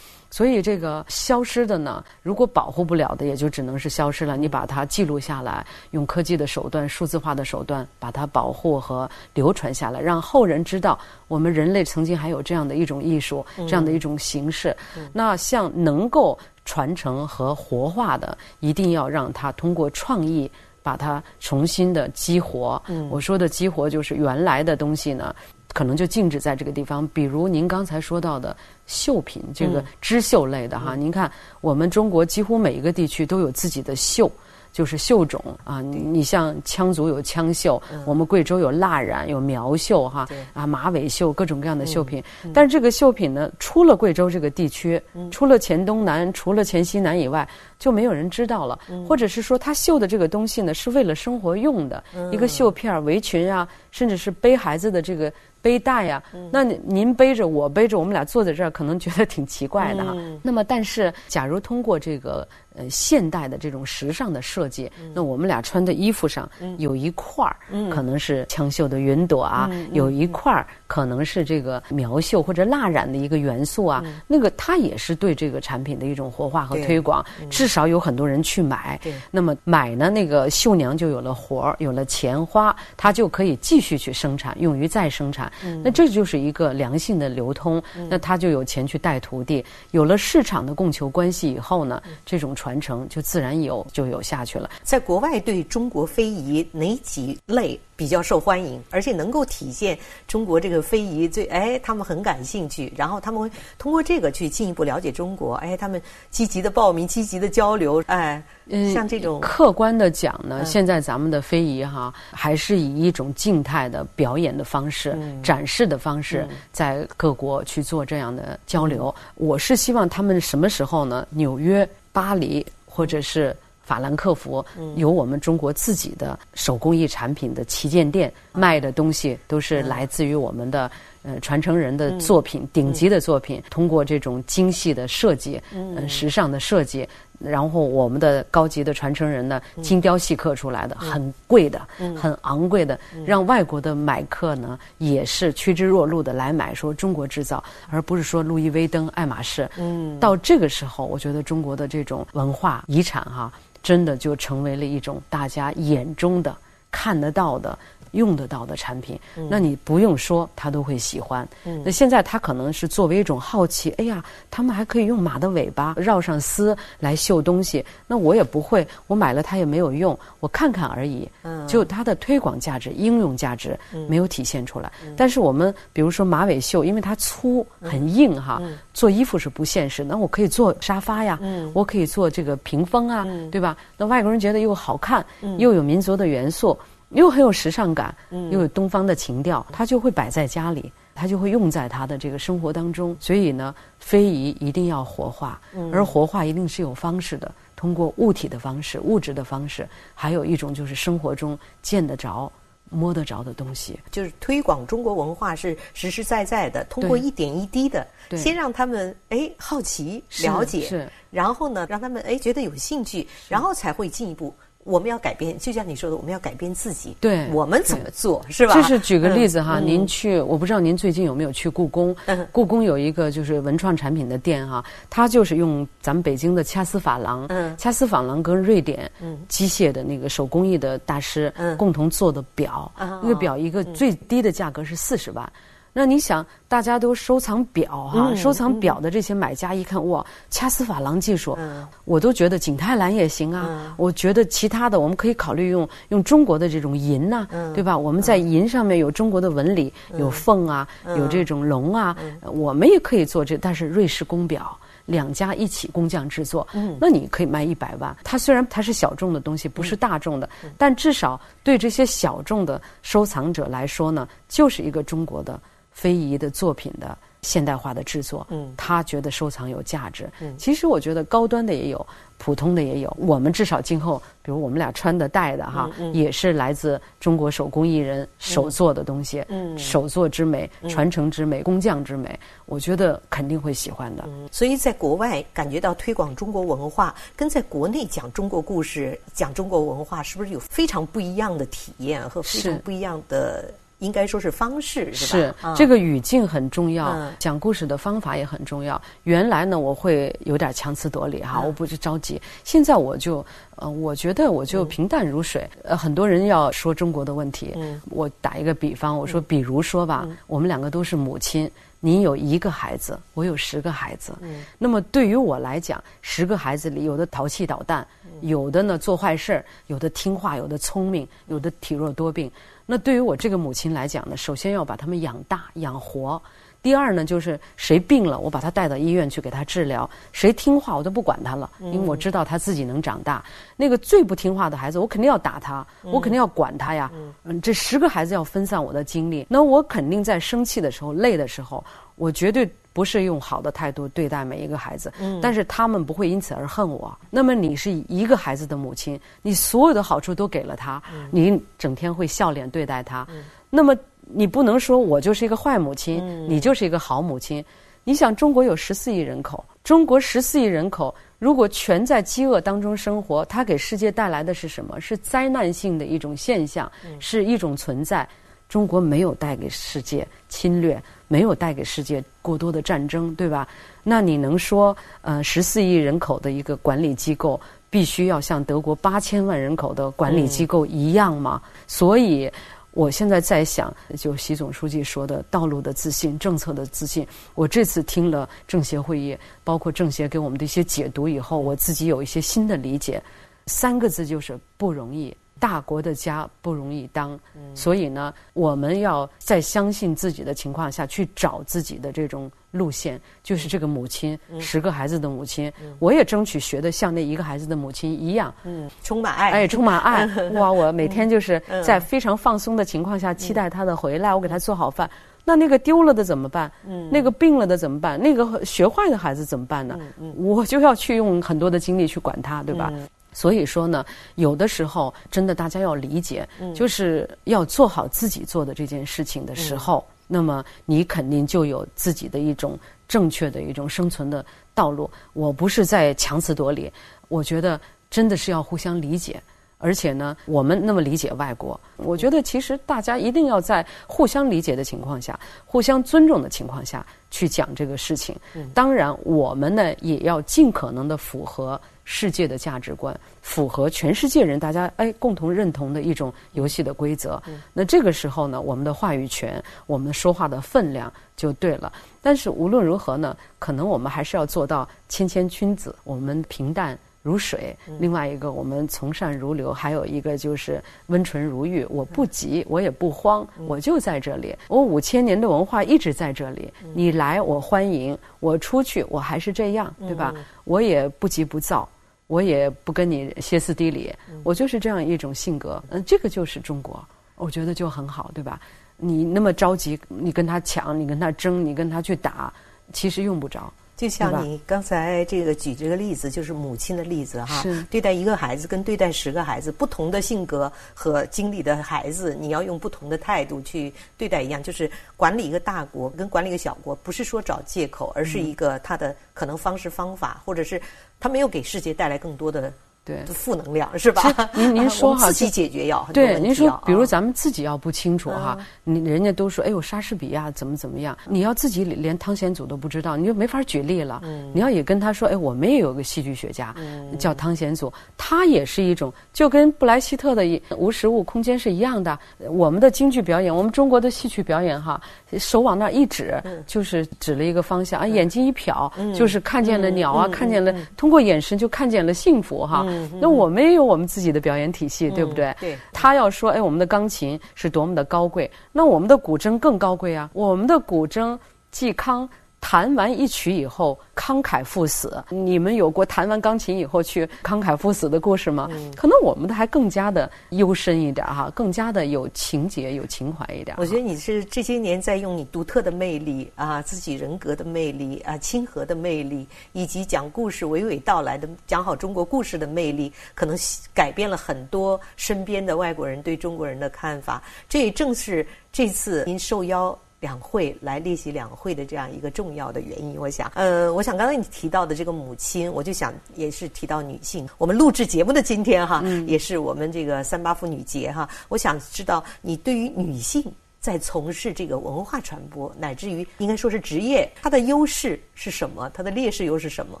[0.34, 4.36] 所以这个消失的呢，如果保护不了的，也就只能是消失了。
[4.36, 14.76] 你把它记录下来，用科技的手段、数字化的手段把它保护和流传下来，让后人知道我们人类曾经还有这样的一种艺术，这样的一种形式。
[15.12, 20.50] 那像能够传承和活化的，一定要让它通过创意
[20.82, 22.82] 把它重新的激活。
[23.08, 25.32] 我说的激活就是原来的东西呢，
[25.74, 27.06] 可能就禁止在这个地方。
[27.08, 28.56] 比如您刚才说到的
[28.86, 34.30] 绣品，这个织绣类的哈，您看我们中国几乎每一个地区都有自己的绣。
[34.74, 42.20] 就是绣种啊，你你像羌族有羌绣，我们贵州有蜡染、有苗绣哈，啊马尾绣各种各样的绣品。
[42.52, 45.00] 但是这个绣品呢，出了贵州这个地区，
[45.30, 47.48] 除了黔东南、除了黔西南以外，
[47.78, 48.76] 就没有人知道了。
[49.06, 52.02] 或者是说，他绣的这个东西呢，是为了生活用的，
[52.32, 55.32] 一个绣片、围裙啊，甚至是背孩子的这个。
[55.64, 60.14] 背带呀，那您背着我背着，我们俩坐在这儿，可能觉得挺奇怪的哈。
[60.42, 66.48] 那么，但是假如通过这个呃现代的这种时尚的设计，那我们俩穿的衣服上
[66.78, 67.56] 有一块儿，
[67.90, 79.00] 可能是枪绣的云朵啊，有一块儿可能是这个苗绣或者蜡染的一个元素啊，那个它也是对这个产品的一种活化和推广，至少有很多人去买。
[79.30, 85.52] 那么买呢，那个绣娘就有了活儿，有了钱花，她就可以继续去生产，用于再生产。
[85.82, 94.70] 那这就是一个良性的流通，那她就有钱去带徒弟，有了市场的供求关系以后呢，这种传承就自然有就有下去了。
[94.82, 106.00] 在国外对中国非遗哪几类比较受欢迎，而且能够体现中国这个非遗最哎，他们很感兴趣，然后他们会通过这个去进一步了解中国，哎，他们
[106.30, 108.42] 积极的报名，积极的交流，哎。
[108.66, 119.14] 嗯，像这种客观的讲呢，现在咱们的非遗哈，还是以一种静态的表演的方式、展示的方式，在各国去做这样的交流。
[119.34, 121.26] 我是希望他们什么时候呢？
[121.28, 124.64] 纽约、巴黎或者是法兰克福，
[124.96, 130.90] 有我们中国自己的手工艺产品的旗舰店，卖的东西都是来自于我们的
[131.22, 137.06] 呃传承人的作品，顶级的作品，通过这种精细的设计，嗯，时尚的设计。
[137.40, 141.80] 然后我们的高级的传承人呢，精雕细刻出来的，很贵的，
[142.16, 149.68] 很昂贵的，让外国的买客呢也是趋之若鹜的来买，说中国制造，而不是说路易威登、爱马仕。
[149.76, 156.56] 嗯，到这个时候，我觉得中国的这种文化遗产哈，真的就成为了一种大家眼中的
[156.90, 157.78] 看得到的。
[158.14, 159.18] 用得到的产品，
[159.50, 161.46] 那你不用说，他都会喜欢。
[161.84, 167.84] 那现在他可能是作为一种好奇，哎呀，他们还可以用马的尾巴绕上丝来绣东西。
[168.06, 171.28] 那我也不会，我买了它也没有用，我看看而已。
[171.68, 174.90] 就它的推广价值、应用价值没有体现出来。
[175.16, 178.60] 但是我们比如说马尾绣，因为它粗很硬哈，
[178.92, 180.04] 做衣服是不现实。
[180.04, 181.38] 那我可以做沙发呀，
[181.72, 183.76] 我可以做这个屏风啊，对吧？
[183.96, 185.24] 那外国人觉得又好看，
[185.58, 186.78] 又有民族的元素。
[187.14, 188.14] 又很有时尚感，
[188.50, 193.16] 又有东方的情调，它就会摆在家里，它就会用在他的这个生活当中。
[193.18, 195.60] 所以呢，非遗一定要活化，
[195.92, 202.50] 而活化一定是有方式的，通过物体的方式、物质的方式，还有一种就是生活中见得着、
[202.90, 203.98] 摸得着的东西。
[204.10, 208.06] 就是推广中国文化是实实在在的，通过一点一滴的，
[208.36, 214.54] 先让他们哎好奇了解，然后呢让他们哎觉得有兴趣，然后才会进一步。
[214.84, 217.16] 我们要改变，就像你说的，我们要改变自己。
[217.20, 218.74] 对，我们怎么做是吧？
[218.74, 222.14] 就是举个例子哈，您去，我不知道您最近有没有去故宫。
[222.52, 229.10] 故宫有一个就是文创产品的店哈，它就是用咱们北京的掐丝珐琅，嗯掐丝珐琅跟瑞典
[229.48, 235.50] 机械的那个手工艺的大师共同做的表，那个表一个最低的价格是四十万。
[235.96, 241.56] 那你想，大家都收藏表哈，收藏表的这些买家一看，哇，掐丝珐琅技术，
[242.04, 243.94] 我都觉得景泰蓝也行啊。
[243.96, 247.96] 我觉得其他的，我们可以考虑用用中国的这种银呐，对吧？
[247.96, 250.86] 我们在银上面有中国的纹理，有凤啊，
[251.16, 253.56] 有这种龙啊，我们也可以做这。
[253.56, 254.76] 但是瑞士工表
[255.06, 256.66] 两家一起工匠制作，
[257.00, 258.16] 那你可以卖一百万。
[258.24, 265.60] 它虽然它是小众的东西，不是大众的，但至少对这些小众的收藏者来说呢，就是一个中国的。
[265.94, 270.28] 非遗的作品的现代化的制作，嗯，他觉得收藏有价值。
[270.40, 272.06] 嗯，其实我觉得高端的也有，
[272.38, 273.16] 普通的也有。
[273.18, 279.44] 我们至少今后，比如我们俩穿的戴的哈，也是来自中国手工艺人手做的东西。
[279.48, 284.26] 嗯，手作之美，传承之美，工匠之美，我觉得肯定会喜欢的。
[284.50, 293.70] 所以在国外感觉到推广中国文化，跟在国内讲中国故事、讲中国文化，是不是有非常不一样的体验和非常不一样的？
[294.04, 295.74] 应该说是方式是吧？
[295.74, 299.00] 是这个语境很重要，讲故事的方法也很重要。
[299.22, 302.40] 原来呢，我会有点强词夺理哈，我不是着急。
[302.62, 303.44] 现在我就
[303.76, 305.68] 呃，我觉得我就平淡如水。
[305.82, 307.74] 呃，很多人要说中国的问题，
[308.10, 311.70] 我打一个比方，我说，比如说吧，我们两个都是母亲。
[312.00, 314.34] 您有一个孩子，我有十个孩子。
[314.42, 318.06] 嗯，那么对于我来讲，十个孩子里有的淘气捣蛋，
[318.42, 322.52] 有的呢做坏事儿，有的听话，有的聪明，有的体弱多病。
[322.86, 326.40] 那对于我这个母亲来讲呢，首先要把他们养大养活。
[326.82, 333.42] 第二呢，就是谁病了，我把他带到医院去给他治疗；谁听话，我都不管他了，因为我知道他自己能长大。
[333.74, 337.10] 那个最不听话的孩子，我肯定要打他，我肯定要管他呀。
[337.44, 341.82] 嗯，这十个孩子要分散我的精力，那我肯定在生气的时候、累的时候，
[342.16, 345.12] 我绝对不是用好的态度对待每一个孩子。
[345.20, 347.14] 嗯，但是他们不会因此而恨我。
[347.28, 353.26] 那么你是一个孩子的母亲，你所有的好处都给了他，你整天会笑脸对待他。
[353.68, 353.94] 那么。
[354.26, 357.62] 你不能说我就是一个坏母亲，你就是一个好母亲。
[358.04, 364.98] 你想，中国有十四亿人口，中国十四亿人口如果全在饥饿当中生活，它给世界带来的是什么？
[364.98, 366.90] 是灾难性的一种现象，
[367.20, 368.26] 是一种存在。
[368.68, 373.68] 中国没有带给世界侵略，没有带给世界过多的战争，对吧？
[374.02, 377.60] 那你能说，呃，十四亿人口的一个管理机构
[377.90, 381.62] 必须要像德国八千万人口的管理机构一样吗？
[381.86, 382.50] 所以。
[382.96, 387.26] 我现在在想，就习总书记说的道路的自信、政策的自信。
[387.56, 393.20] 我这次听了政协会议，包括政协给我们的一些解读以后，我自己有一些新的理解。
[393.66, 395.36] 三个字就是不容易。
[395.64, 397.40] 大国的家不容易当，
[397.74, 403.18] 所以呢，我们要在相信自己的情况下去找自己的这种路线。
[403.42, 408.54] 就是这个母亲，十个孩子的母亲，我也争取学的像那一个孩子的母亲一样，
[409.02, 410.26] 充满爱，哎，充满爱。
[410.52, 415.08] 哇，我每天就是在非常放松的情况下期待他的回来，我给他做好饭。
[415.46, 416.70] 那那个丢了的怎么办？
[417.10, 418.20] 那个病了的怎么办？
[418.20, 419.98] 那个学坏的孩子怎么办呢？
[420.36, 422.92] 我就要去用很多的精力去管他，对吧？
[423.34, 424.02] 所以说呢，
[424.36, 435.10] 有的时候真的大家要理解，就是要做好自己做的这件事情的时候，那么你肯定就有自己的一种正确的一种生存的道路。
[435.34, 436.90] 我不是在强词夺理，
[437.28, 437.78] 我觉得
[438.08, 439.42] 真的是要互相理解。
[439.78, 448.34] 而且呢，我们那么理解外国，我觉得其实大家一定要在互相理解的情况下、互相尊重的情况下去讲这个事情。
[448.72, 457.42] 当然，我们呢也要尽可能的符合世界的价值观，符合全世界人大家哎共同认同的一种游戏的规则。
[457.72, 461.92] 那这个时候呢，我们的话语权、我们说话的分量就对了。
[462.22, 466.98] 但是无论如何呢，可能我们还是要做到谦谦君子，我们平淡。
[467.24, 471.82] 如水，另外一个我们从善如流，还有一个就是温纯如玉。
[471.88, 474.54] 我不急，我也不慌，我就在这里。
[474.68, 480.34] 我五千年的文化一直在这里，你来我欢迎，我出去我还是这样，对吧？
[480.64, 481.88] 我也不急不躁，
[482.26, 484.12] 我也不跟你歇斯底里，
[484.42, 485.82] 我就是这样一种性格。
[485.90, 487.04] 嗯，这个就是中国，
[487.36, 488.60] 我觉得就很好，对吧？
[488.96, 492.52] 你那么着急，你跟他抢，你跟他争，你跟他去打，
[492.92, 493.72] 其实用不着。
[493.96, 497.64] 就像你刚才这个举这个例子，就是母亲的例子哈。
[497.90, 504.62] 对待一个孩子跟对待十个孩子，不同的性格和经历的孩子，你要用不同的态度去对待一样。
[504.62, 510.80] 就是管理一个大国跟管理一个小国，不是说找借口，而是一个他的可能方式方法，或者是
[511.20, 512.72] 他没有给世界带来更多的。
[513.04, 514.22] 对，负能量是吧？
[514.54, 521.14] 您您 说哈，自己解决要对，您说，比如咱们自己要不清楚哈，你人家都说，哎呦，莎士比亚怎么怎么样？
[521.26, 524.22] 你要自己连汤显祖都不知道，你就没法举例了。
[524.54, 526.74] 你要也跟他说，哎，我们也有个戏剧学家
[527.18, 530.42] 叫汤显祖，他也是一种，就跟布莱希特的
[530.78, 532.18] 无实物空间是一样的。
[532.48, 534.98] 我们的京剧表演，我们中国的戏曲表演哈，
[535.38, 542.86] 手往那一指，就是指了一个方向啊，眼睛一瞟，就是看见了鸟啊，看见了，通过眼神就看见了幸福哈。
[543.20, 545.54] 那我们也有我们自己的表演体系，对不对？
[545.60, 545.76] 对。
[545.92, 550.28] 他要说，哎，我们的钢琴是多么的高贵，那我们的古筝更高贵啊！
[550.32, 551.38] 我们的古筝，
[551.72, 552.28] 嵇康。
[552.64, 555.22] 弹完一曲以后，慷慨赴死。
[555.28, 558.70] 你们有过弹完钢琴以后去慷慨赴死的故事吗？
[558.96, 563.76] 可能我们的还更加的幽深一点哈，更加的有情节、有情怀一点。
[563.78, 573.54] 我觉得你是这些年在用你独特的魅力啊，自己人格的魅力啊，亲和的魅力，以及讲故事娓娓道来的讲好中国故事的魅力，可能
[573.92, 577.42] 改变了很多身边的外国人对中国人的看法。
[577.68, 579.96] 这也正是这次您受邀。
[580.24, 587.46] 两会来列席两会的这样一个重要的原因，我想，呃，我想刚才你提到的这个母亲，我就想也是提到女性。
[587.58, 591.28] 我们录制节目的今天哈，也是我们这个三八妇女节哈。
[591.50, 593.44] 我想知道你对于女性
[593.84, 598.90] 在从事这个文化传播，乃至于应该说是职业，它的优势是什么？
[598.94, 600.00] 它的劣势又是什么？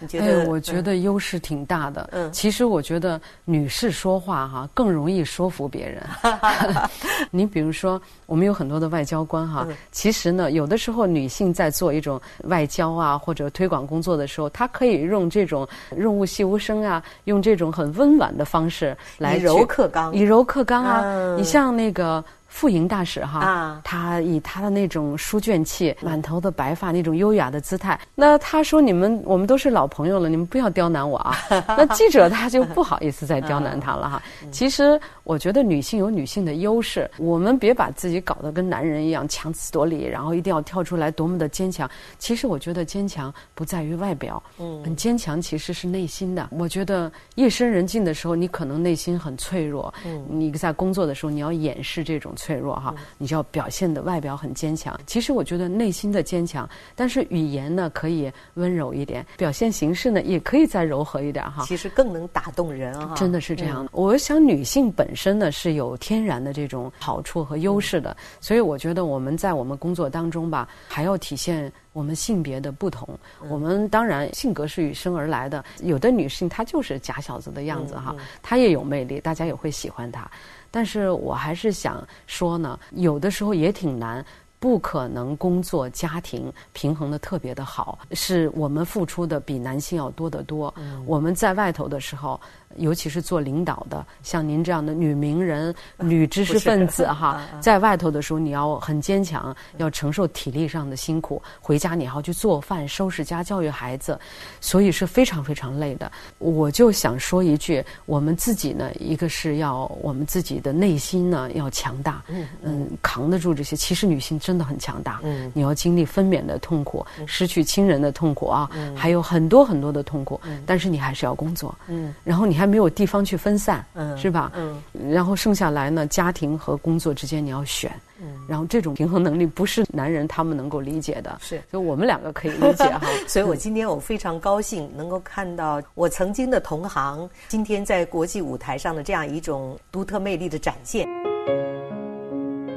[0.00, 0.42] 你觉得？
[0.42, 2.08] 哎，我觉得优势挺大的。
[2.10, 6.02] 嗯，其实我觉得女士说话哈更容易说服别人。
[7.30, 21.36] 你比如说，我们有很多的外交官哈，其实呢，有的时候女性在做一种外交啊或者推广工作的时候，她可以用这种润物细无声啊，用这种很温婉的方式来以柔克刚，以柔克刚啊。
[21.36, 22.24] 你像那个。
[22.48, 31.36] 傅莹大使哈，他以他的那种书卷气、满头的白发那种优雅的姿态，那他说：“你们我们都是老朋友了，你们不要刁难我啊。
[31.76, 34.22] ”那记者他就不好意思再刁难他了哈。
[34.50, 41.90] 其实我觉得女性有女性的优势，我们别把自己搞得跟男人一样强词夺理，然后一定要跳出来多么的坚强。
[42.18, 46.48] 其实我觉得坚强不在于外表，嗯，很坚强其实是内心的。
[46.52, 52.32] 我觉得夜深人静的时候，你可能内心很脆弱，嗯，你在工作的时候你要掩饰这种。
[52.36, 54.98] 脆弱哈，你就要表现的外表很坚强。
[55.06, 61.64] 其实我觉得内心的坚强，但是语言呢可以温柔一点，表现形式呢也可以再柔和一点哈。
[61.66, 63.14] 其实更能打动人啊！
[63.16, 63.90] 真的是这样的。
[63.92, 73.18] 我想女性本身呢是有天然的这种好处和优势的，所以我觉得我们在我们工作当中吧，还要体现我们性别的不同。
[73.48, 80.30] 我们当然性格是与生而来的，有的女性她就是假小子的样子哈，她也有魅力，大家也会喜欢她。
[80.76, 84.22] 但是我还是想说呢，有的时候也挺难，
[84.66, 90.74] 不可能工作家庭平衡的特别的好，是我们付出的比男性要多得多。
[91.06, 92.40] 我们在外头的时候。
[92.78, 104.20] 尤其是做领导的，像您这样的女名人、女知识分子哈，在外头的时候你要很坚强，要承受体力上的辛苦，回家你还要去做饭、收拾家、教育孩子，
[104.60, 106.12] 所以是非常非常累的。
[106.36, 112.22] 我就想说一句，我们自己呢，一个是要我们自己的内心呢要强大，
[112.62, 113.74] 嗯，扛得住这些。
[113.74, 122.66] 其实女性真的很强大，嗯，你要经历分娩的痛苦、失去亲人的痛苦啊，还有很多很多的痛苦，但是你还是要工作，嗯，然后你还。
[122.66, 124.50] 没有地方去分散，嗯，是吧？
[124.56, 127.88] 嗯，然后剩下来呢，家庭和工作之间你要选，
[128.20, 133.02] 嗯，然后这种平衡能力不是男人他们能够理解的，是，就我们两个可以理解哈。
[133.28, 141.06] 所以我今天我非常高兴能够看到我曾经的同行今天在国际舞台上的这样一种独特魅力的展现。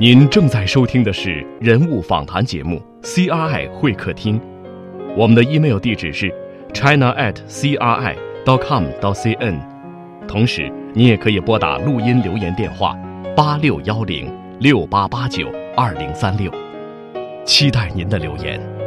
[0.01, 4.39] 您正在收听的是人物访谈节目 CRI 会客厅，
[5.13, 6.33] 我们的 email 地址是
[6.73, 9.59] china at CRI dot com dot cn。
[10.25, 12.97] 同时，你也可以拨打录音留言电话
[13.35, 16.49] 八六幺零六八八九二零三六，
[17.43, 18.78] 期待您的留言。